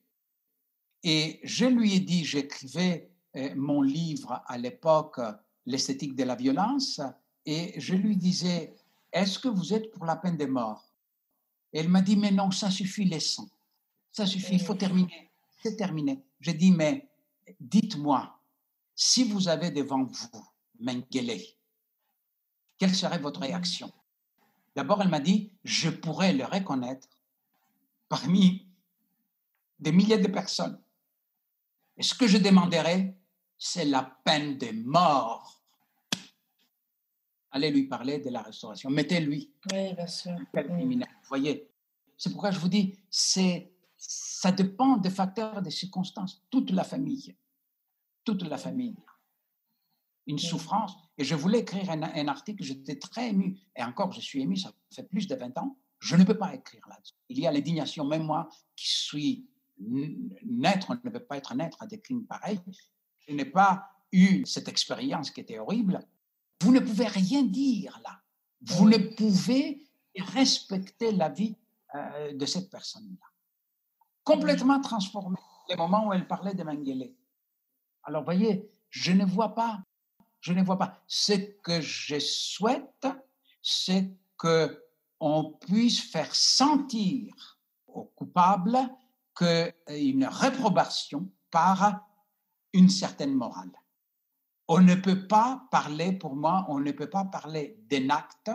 Et 1.03 1.39
je 1.43 1.65
lui 1.65 1.93
ai 1.93 1.99
dit, 1.99 2.25
j'écrivais 2.25 3.11
mon 3.55 3.81
livre 3.81 4.41
à 4.47 4.57
l'époque, 4.57 5.19
L'esthétique 5.67 6.15
de 6.15 6.23
la 6.23 6.35
violence, 6.35 6.99
et 7.45 7.79
je 7.79 7.95
lui 7.95 8.17
disais, 8.17 8.75
est-ce 9.11 9.39
que 9.39 9.47
vous 9.47 9.73
êtes 9.73 9.91
pour 9.91 10.05
la 10.05 10.15
peine 10.15 10.37
de 10.37 10.45
mort 10.45 10.91
Elle 11.73 11.89
m'a 11.89 12.01
dit, 12.01 12.15
mais 12.15 12.31
non, 12.31 12.51
ça 12.51 12.69
suffit, 12.69 13.05
laissons. 13.05 13.49
Ça 14.11 14.25
suffit, 14.25 14.55
il 14.55 14.61
faut 14.61 14.75
terminer. 14.75 15.31
C'est 15.63 15.75
terminé. 15.75 16.23
J'ai 16.39 16.53
dit, 16.53 16.71
mais 16.71 17.09
dites-moi, 17.59 18.39
si 18.95 19.23
vous 19.23 19.47
avez 19.47 19.71
devant 19.71 20.03
vous 20.03 20.47
Mengele, 20.79 21.39
quelle 22.77 22.95
serait 22.95 23.19
votre 23.19 23.39
réaction? 23.39 23.91
D'abord, 24.75 25.01
elle 25.01 25.09
m'a 25.09 25.19
dit, 25.19 25.51
je 25.63 25.89
pourrais 25.89 26.33
le 26.33 26.45
reconnaître 26.45 27.07
parmi 28.09 28.67
des 29.79 29.91
milliers 29.91 30.17
de 30.17 30.27
personnes. 30.27 30.79
Et 31.97 32.03
ce 32.03 32.13
que 32.13 32.27
je 32.27 32.37
demanderais, 32.37 33.15
c'est 33.57 33.85
la 33.85 34.03
peine 34.23 34.57
de 34.57 34.71
mort 34.71 35.60
allez 37.51 37.71
lui 37.71 37.83
parler 37.83 38.19
de 38.19 38.29
la 38.29 38.41
restauration. 38.41 38.89
Mettez-lui. 38.89 39.53
Oui, 39.71 39.93
bien 39.93 40.07
sûr. 40.07 40.35
Vous 40.53 41.03
voyez, 41.27 41.69
c'est 42.17 42.29
pourquoi 42.31 42.51
je 42.51 42.59
vous 42.59 42.69
dis, 42.69 42.97
c'est, 43.09 43.71
ça 43.97 44.51
dépend 44.51 44.97
des 44.97 45.09
facteurs, 45.09 45.61
des 45.61 45.71
circonstances. 45.71 46.43
Toute 46.49 46.71
la 46.71 46.83
famille, 46.83 47.35
toute 48.23 48.43
la 48.43 48.57
famille. 48.57 48.95
une 50.27 50.39
souffrance. 50.39 50.93
Et 51.17 51.23
je 51.23 51.35
voulais 51.35 51.59
écrire 51.59 51.89
un, 51.89 52.01
un 52.03 52.27
article, 52.27 52.63
j'étais 52.63 52.97
très 52.97 53.29
ému. 53.29 53.57
Et 53.75 53.83
encore, 53.83 54.11
je 54.11 54.21
suis 54.21 54.41
ému, 54.41 54.55
ça 54.55 54.71
fait 54.93 55.03
plus 55.03 55.27
de 55.27 55.35
20 55.35 55.57
ans. 55.57 55.77
Je 55.99 56.15
ne 56.15 56.23
peux 56.23 56.37
pas 56.37 56.53
écrire 56.55 56.83
là-dessus. 56.89 57.13
Il 57.29 57.39
y 57.39 57.47
a 57.47 57.51
l'indignation, 57.51 58.05
même 58.05 58.23
moi 58.23 58.49
qui 58.75 58.87
suis 58.87 59.47
naître, 59.79 60.87
on 60.89 60.93
ne 60.93 61.09
peut 61.11 61.23
pas 61.23 61.37
être 61.37 61.53
naître 61.55 61.81
à 61.81 61.87
des 61.87 61.99
crimes 61.99 62.25
pareils. 62.25 62.59
Je 63.27 63.33
n'ai 63.33 63.45
pas 63.45 63.89
eu 64.11 64.45
cette 64.45 64.67
expérience 64.67 65.31
qui 65.31 65.41
était 65.41 65.59
horrible. 65.59 65.99
Vous 66.61 66.71
ne 66.71 66.79
pouvez 66.79 67.07
rien 67.07 67.43
dire 67.43 67.99
là. 68.03 68.21
Vous 68.61 68.87
ne 68.87 68.97
pouvez 68.97 69.83
respecter 70.15 71.11
la 71.11 71.29
vie 71.29 71.55
euh, 71.95 72.33
de 72.33 72.45
cette 72.45 72.69
personne-là. 72.69 73.25
Complètement 74.23 74.79
transformée. 74.79 75.39
Les 75.69 75.75
moments 75.75 76.07
où 76.07 76.13
elle 76.13 76.27
parlait 76.27 76.53
de 76.53 76.63
Mengele. 76.63 77.15
Alors, 78.03 78.23
voyez, 78.23 78.69
je 78.91 79.11
ne 79.11 79.25
vois 79.25 79.55
pas, 79.55 79.81
je 80.39 80.53
ne 80.53 80.63
vois 80.63 80.77
pas. 80.77 81.01
Ce 81.07 81.33
que 81.33 81.81
je 81.81 82.19
souhaite, 82.19 83.07
c'est 83.63 84.15
que 84.37 84.83
on 85.19 85.53
puisse 85.53 86.11
faire 86.11 86.33
sentir 86.35 87.59
aux 87.87 88.05
coupables 88.05 88.77
qu'une 89.35 90.25
réprobation 90.25 91.31
par 91.49 92.07
une 92.73 92.89
certaine 92.89 93.33
morale. 93.33 93.71
On 94.73 94.79
ne 94.79 94.95
peut 94.95 95.27
pas 95.27 95.67
parler, 95.69 96.13
pour 96.13 96.33
moi, 96.33 96.65
on 96.69 96.79
ne 96.79 96.93
peut 96.93 97.09
pas 97.09 97.25
parler 97.25 97.77
d'un 97.89 98.09
acte 98.09 98.51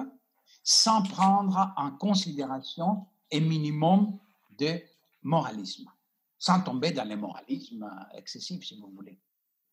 sans 0.63 1.03
prendre 1.03 1.75
en 1.77 1.91
considération 1.91 3.07
un 3.31 3.41
minimum 3.41 4.19
de 4.59 4.81
moralisme, 5.23 5.91
sans 6.39 6.63
tomber 6.63 6.93
dans 6.93 7.07
le 7.07 7.17
moralisme 7.19 7.87
excessif, 8.15 8.65
si 8.65 8.81
vous 8.81 8.91
voulez. 8.97 9.21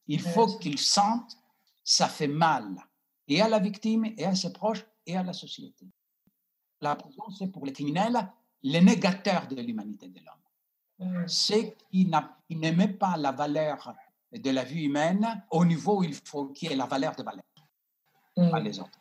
Il 0.08 0.20
faut 0.20 0.58
qu'ils 0.58 0.80
sentent, 0.80 1.38
ça 1.82 2.10
fait 2.10 2.28
mal, 2.28 2.76
et 3.30 3.42
à 3.42 3.48
la 3.48 3.60
victime, 3.60 4.04
et 4.18 4.26
à 4.26 4.36
ses 4.36 4.52
proches, 4.52 4.86
et 5.06 5.16
à 5.16 5.24
la 5.24 5.32
société. 5.32 5.88
La 6.82 6.98
prison, 6.98 7.24
c'est 7.40 7.54
pour 7.54 7.66
les 7.66 7.72
criminels 7.72 8.30
le 8.64 8.80
négateur 8.80 9.48
de 9.48 9.62
l'humanité 9.62 10.10
de 10.10 10.20
l'homme. 10.20 11.20
Mm. 11.24 11.26
C'est 11.26 11.78
qui 11.90 12.06
n'aimait 12.50 12.88
pas 12.90 13.16
la 13.16 13.32
valeur 13.32 13.96
de 14.34 14.50
la 14.50 14.64
vie 14.64 14.84
humaine 14.84 15.44
au 15.52 15.66
niveau 15.66 16.00
où 16.00 16.04
il 16.04 16.14
faut 16.14 16.48
qu'il 16.48 16.70
y 16.70 16.74
ait 16.74 16.76
la 16.76 16.86
valeur 16.86 17.16
de 17.16 17.24
valeur, 17.24 17.44
mm. 18.38 18.50
pas 18.50 18.60
les 18.60 18.80
autres. 18.80 19.00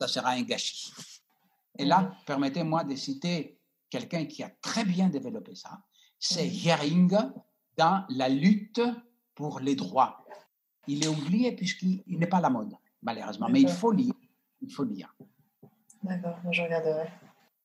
Ça 0.00 0.08
sera 0.08 0.30
un 0.30 0.42
gâchis. 0.42 0.92
Et 1.78 1.84
là, 1.84 2.00
mm. 2.00 2.16
permettez-moi 2.26 2.84
de 2.84 2.94
citer 2.96 3.60
quelqu'un 3.90 4.24
qui 4.26 4.42
a 4.42 4.50
très 4.60 4.84
bien 4.84 5.08
développé 5.08 5.54
ça. 5.54 5.78
C'est 6.18 6.46
Hering 6.46 7.16
dans 7.76 8.04
la 8.08 8.28
lutte 8.28 8.80
pour 9.34 9.60
les 9.60 9.74
droits. 9.74 10.24
Il 10.86 11.04
est 11.04 11.08
oublié 11.08 11.52
puisqu'il 11.52 12.02
n'est 12.06 12.26
pas 12.26 12.38
à 12.38 12.42
la 12.42 12.50
mode, 12.50 12.74
malheureusement. 13.02 13.48
Mais 13.48 13.60
il 13.60 13.68
faut 13.68 13.92
lire. 13.92 14.14
Il 14.60 14.72
faut 14.72 14.84
lire. 14.84 15.14
D'accord, 16.02 16.36
je 16.50 16.62
regarderai. 16.62 17.08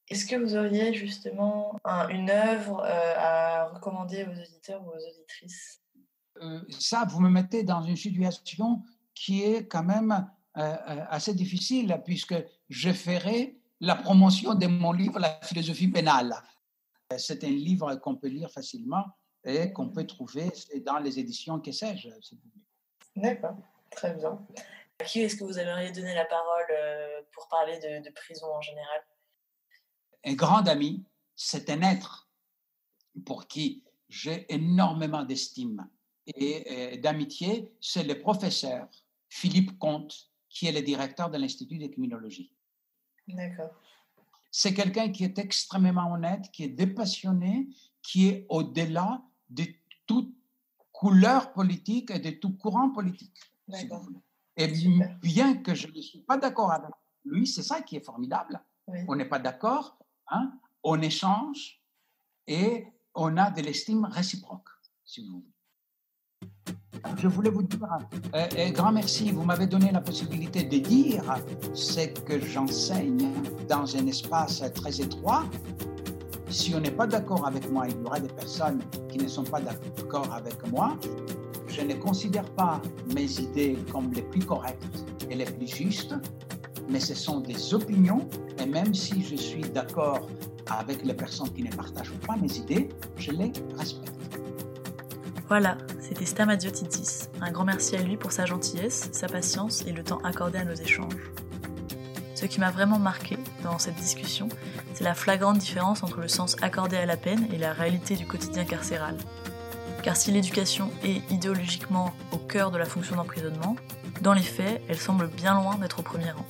Est-ce 0.10 0.26
que 0.26 0.36
vous 0.36 0.56
auriez 0.56 0.94
justement 0.94 1.78
une 2.10 2.30
œuvre 2.30 2.82
euh, 2.84 3.14
à 3.18 3.66
recommander 3.68 4.24
aux 4.24 4.32
auditeurs 4.32 4.82
ou 4.84 4.90
aux 4.90 5.10
auditrices? 5.10 5.79
Euh, 6.42 6.62
Ça, 6.70 7.06
vous 7.10 7.20
me 7.20 7.30
mettez 7.30 7.64
dans 7.64 7.82
une 7.84 7.96
situation 7.96 8.82
qui 9.14 9.44
est 9.44 9.68
quand 9.68 9.84
même 9.84 10.30
euh, 10.58 11.06
assez 11.10 11.34
difficile 11.34 12.02
puisque 12.06 12.36
je 12.70 12.92
ferai 12.92 13.60
la 13.80 13.96
promotion 13.96 14.56
de 14.56 14.68
mon 14.68 14.92
livre 14.92 15.20
La 15.20 15.40
philosophie 15.42 15.88
pénale. 15.88 16.36
C'est 17.18 17.44
un 17.44 17.50
livre 17.50 17.96
qu'on 17.96 18.16
peut 18.16 18.28
lire 18.28 18.52
facilement 18.52 19.06
et 19.44 19.72
qu'on 19.72 19.90
peut 19.90 20.06
trouver 20.06 20.52
dans 20.86 21.00
les 21.00 21.18
éditions 21.18 21.60
que 21.60 21.72
sais-je. 21.72 22.10
D'accord, 23.16 23.58
très 23.90 24.14
bien. 24.14 24.46
À 25.00 25.06
qui 25.06 25.22
est-ce 25.22 25.38
que 25.38 25.46
vous 25.46 25.58
aimeriez 25.58 25.92
donner 25.92 26.14
la 26.14 26.26
parole 26.26 26.68
pour 27.32 27.48
parler 27.48 27.80
de 27.80 28.10
prison 28.12 28.48
en 28.54 28.62
général? 28.62 29.02
Un 30.26 30.34
grand 30.34 30.68
ami, 30.68 31.04
c'est 31.36 31.70
un 31.70 31.82
être 31.82 32.30
pour 33.26 33.48
qui 33.48 33.84
j'ai 34.10 34.46
énormément 34.54 35.24
d'estime 35.24 35.88
et, 36.28 36.98
d'amitié, 36.98 37.72
c'est 37.82 38.04
le 38.04 38.20
professeur 38.20 38.88
Philippe 39.30 39.78
Comte, 39.80 40.30
qui 40.50 40.68
est 40.68 40.72
le 40.72 40.82
directeur 40.82 41.30
de 41.30 41.38
l'Institut 41.38 41.78
de 41.78 41.88
criminologie. 41.88 42.56
D'accord. 43.28 43.72
C'est 44.52 44.74
quelqu'un 44.74 45.10
qui 45.10 45.24
est 45.24 45.38
extrêmement 45.38 46.12
honnête, 46.12 46.50
qui 46.52 46.64
est 46.64 46.70
dépassionné, 46.70 47.68
qui 48.02 48.28
est 48.28 48.46
au-delà 48.50 49.22
de 49.50 49.66
toute 50.08 50.34
couleur 50.92 51.54
politique 51.54 52.10
et 52.12 52.20
de 52.20 52.32
tout 52.32 52.58
courant 52.58 52.90
politique. 52.90 53.38
et 54.58 54.68
bien 55.22 55.58
que 55.58 55.76
je 55.76 55.88
ne 55.88 56.02
suis 56.02 56.22
pas 56.22 56.38
d'accord 56.38 56.72
avec 56.72 56.90
lui, 57.26 57.46
c'est 57.46 57.64
ça 57.64 57.82
qui 57.82 57.96
est 57.96 58.04
formidable. 58.04 58.60
On 59.08 59.16
n'est 59.16 59.30
pas 59.30 59.38
d'accord, 59.38 60.00
Hein, 60.30 60.52
on 60.84 61.02
échange 61.02 61.82
et 62.46 62.86
on 63.16 63.36
a 63.38 63.50
de 63.52 63.62
l'estime 63.62 64.06
réciproque, 64.06 64.70
si 65.04 65.26
vous 65.26 65.40
voulez. 65.40 65.54
Je 67.18 67.28
voulais 67.28 67.50
vous 67.50 67.64
dire 67.64 67.80
un 67.84 68.00
euh, 68.36 68.70
grand 68.72 68.92
merci. 68.92 69.32
Vous 69.32 69.44
m'avez 69.44 69.68
donné 69.68 69.92
la 69.92 70.02
possibilité 70.02 70.64
de 70.64 70.78
dire 70.78 71.24
ce 71.74 72.08
que 72.08 72.40
j'enseigne 72.40 73.30
dans 73.68 73.96
un 73.96 74.08
espace 74.08 74.64
très 74.74 75.02
étroit. 75.02 75.46
Si 76.50 76.74
on 76.74 76.80
n'est 76.80 76.92
pas 76.92 77.08
d'accord 77.08 77.46
avec 77.46 77.70
moi, 77.72 77.86
il 77.88 77.96
y 78.02 78.06
aura 78.06 78.20
des 78.20 78.30
personnes 78.30 78.80
qui 79.10 79.18
ne 79.18 79.28
sont 79.28 79.44
pas 79.44 79.62
d'accord 79.62 80.34
avec 80.34 80.56
moi. 80.72 80.98
Je 81.68 81.82
ne 81.82 81.94
considère 81.94 82.50
pas 82.52 82.82
mes 83.14 83.32
idées 83.40 83.78
comme 83.92 84.12
les 84.14 84.24
plus 84.24 84.44
correctes 84.44 85.06
et 85.30 85.36
les 85.36 85.46
plus 85.46 85.68
justes 85.68 86.16
mais 86.90 87.00
ce 87.00 87.14
sont 87.14 87.40
des 87.40 87.74
opinions, 87.74 88.28
et 88.58 88.66
même 88.66 88.94
si 88.94 89.22
je 89.24 89.36
suis 89.36 89.62
d'accord 89.62 90.28
avec 90.68 91.04
les 91.06 91.14
personnes 91.14 91.52
qui 91.54 91.64
ne 91.64 91.72
partagent 91.72 92.14
pas 92.26 92.36
mes 92.36 92.52
idées, 92.58 92.90
je 93.18 93.32
les 93.32 93.52
respecte. 93.78 94.19
Voilà, 95.50 95.80
c'était 96.00 96.26
Stamadiotitis. 96.26 97.28
Un 97.42 97.50
grand 97.50 97.66
merci 97.66 97.96
à 97.96 98.04
lui 98.04 98.18
pour 98.18 98.32
sa 98.32 98.46
gentillesse, 98.46 99.10
sa 99.12 99.28
patience 99.28 99.84
et 99.88 99.92
le 99.92 100.04
temps 100.04 100.20
accordé 100.24 100.60
à 100.60 100.64
nos 100.64 100.76
échanges. 100.76 101.32
Ce 102.36 102.46
qui 102.46 102.60
m'a 102.60 102.70
vraiment 102.70 103.00
marqué 103.00 103.36
dans 103.64 103.80
cette 103.80 103.96
discussion, 103.96 104.48
c'est 104.94 105.04
la 105.04 105.16
flagrante 105.16 105.58
différence 105.58 106.04
entre 106.04 106.22
le 106.22 106.28
sens 106.28 106.56
accordé 106.62 106.98
à 106.98 107.08
la 107.08 107.18
peine 107.18 107.48
et 107.52 107.58
la 107.58 107.74
réalité 107.74 108.16
du 108.16 108.28
quotidien 108.28 108.64
carcéral. 108.64 109.18
Car 110.04 110.16
si 110.16 110.32
l'éducation 110.32 110.92
est 111.04 111.30
idéologiquement 111.32 112.14
au 112.32 112.38
cœur 112.38 112.70
de 112.70 112.78
la 112.78 112.86
fonction 112.86 113.16
d'emprisonnement, 113.16 113.76
dans 114.22 114.34
les 114.34 114.44
faits, 114.44 114.84
elle 114.88 115.00
semble 115.00 115.30
bien 115.30 115.56
loin 115.60 115.78
d'être 115.78 116.00
au 116.00 116.04
premier 116.04 116.30
rang. 116.30 116.46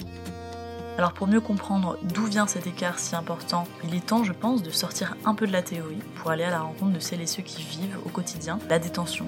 Alors 1.00 1.14
pour 1.14 1.28
mieux 1.28 1.40
comprendre 1.40 1.98
d'où 2.04 2.26
vient 2.26 2.46
cet 2.46 2.68
écart 2.68 3.00
si 3.00 3.16
important, 3.16 3.66
il 3.86 3.96
est 3.96 4.06
temps, 4.06 4.26
je 4.26 4.34
pense, 4.34 4.62
de 4.62 4.70
sortir 4.70 5.16
un 5.24 5.34
peu 5.34 5.48
de 5.48 5.54
la 5.54 5.62
théorie 5.62 6.02
pour 6.16 6.30
aller 6.30 6.44
à 6.44 6.50
la 6.50 6.60
rencontre 6.60 6.92
de 6.92 7.00
celles 7.00 7.22
et 7.22 7.26
ceux 7.26 7.42
qui 7.42 7.62
vivent 7.62 7.98
au 8.06 8.10
quotidien 8.10 8.60
la 8.70 8.80
détention, 8.80 9.26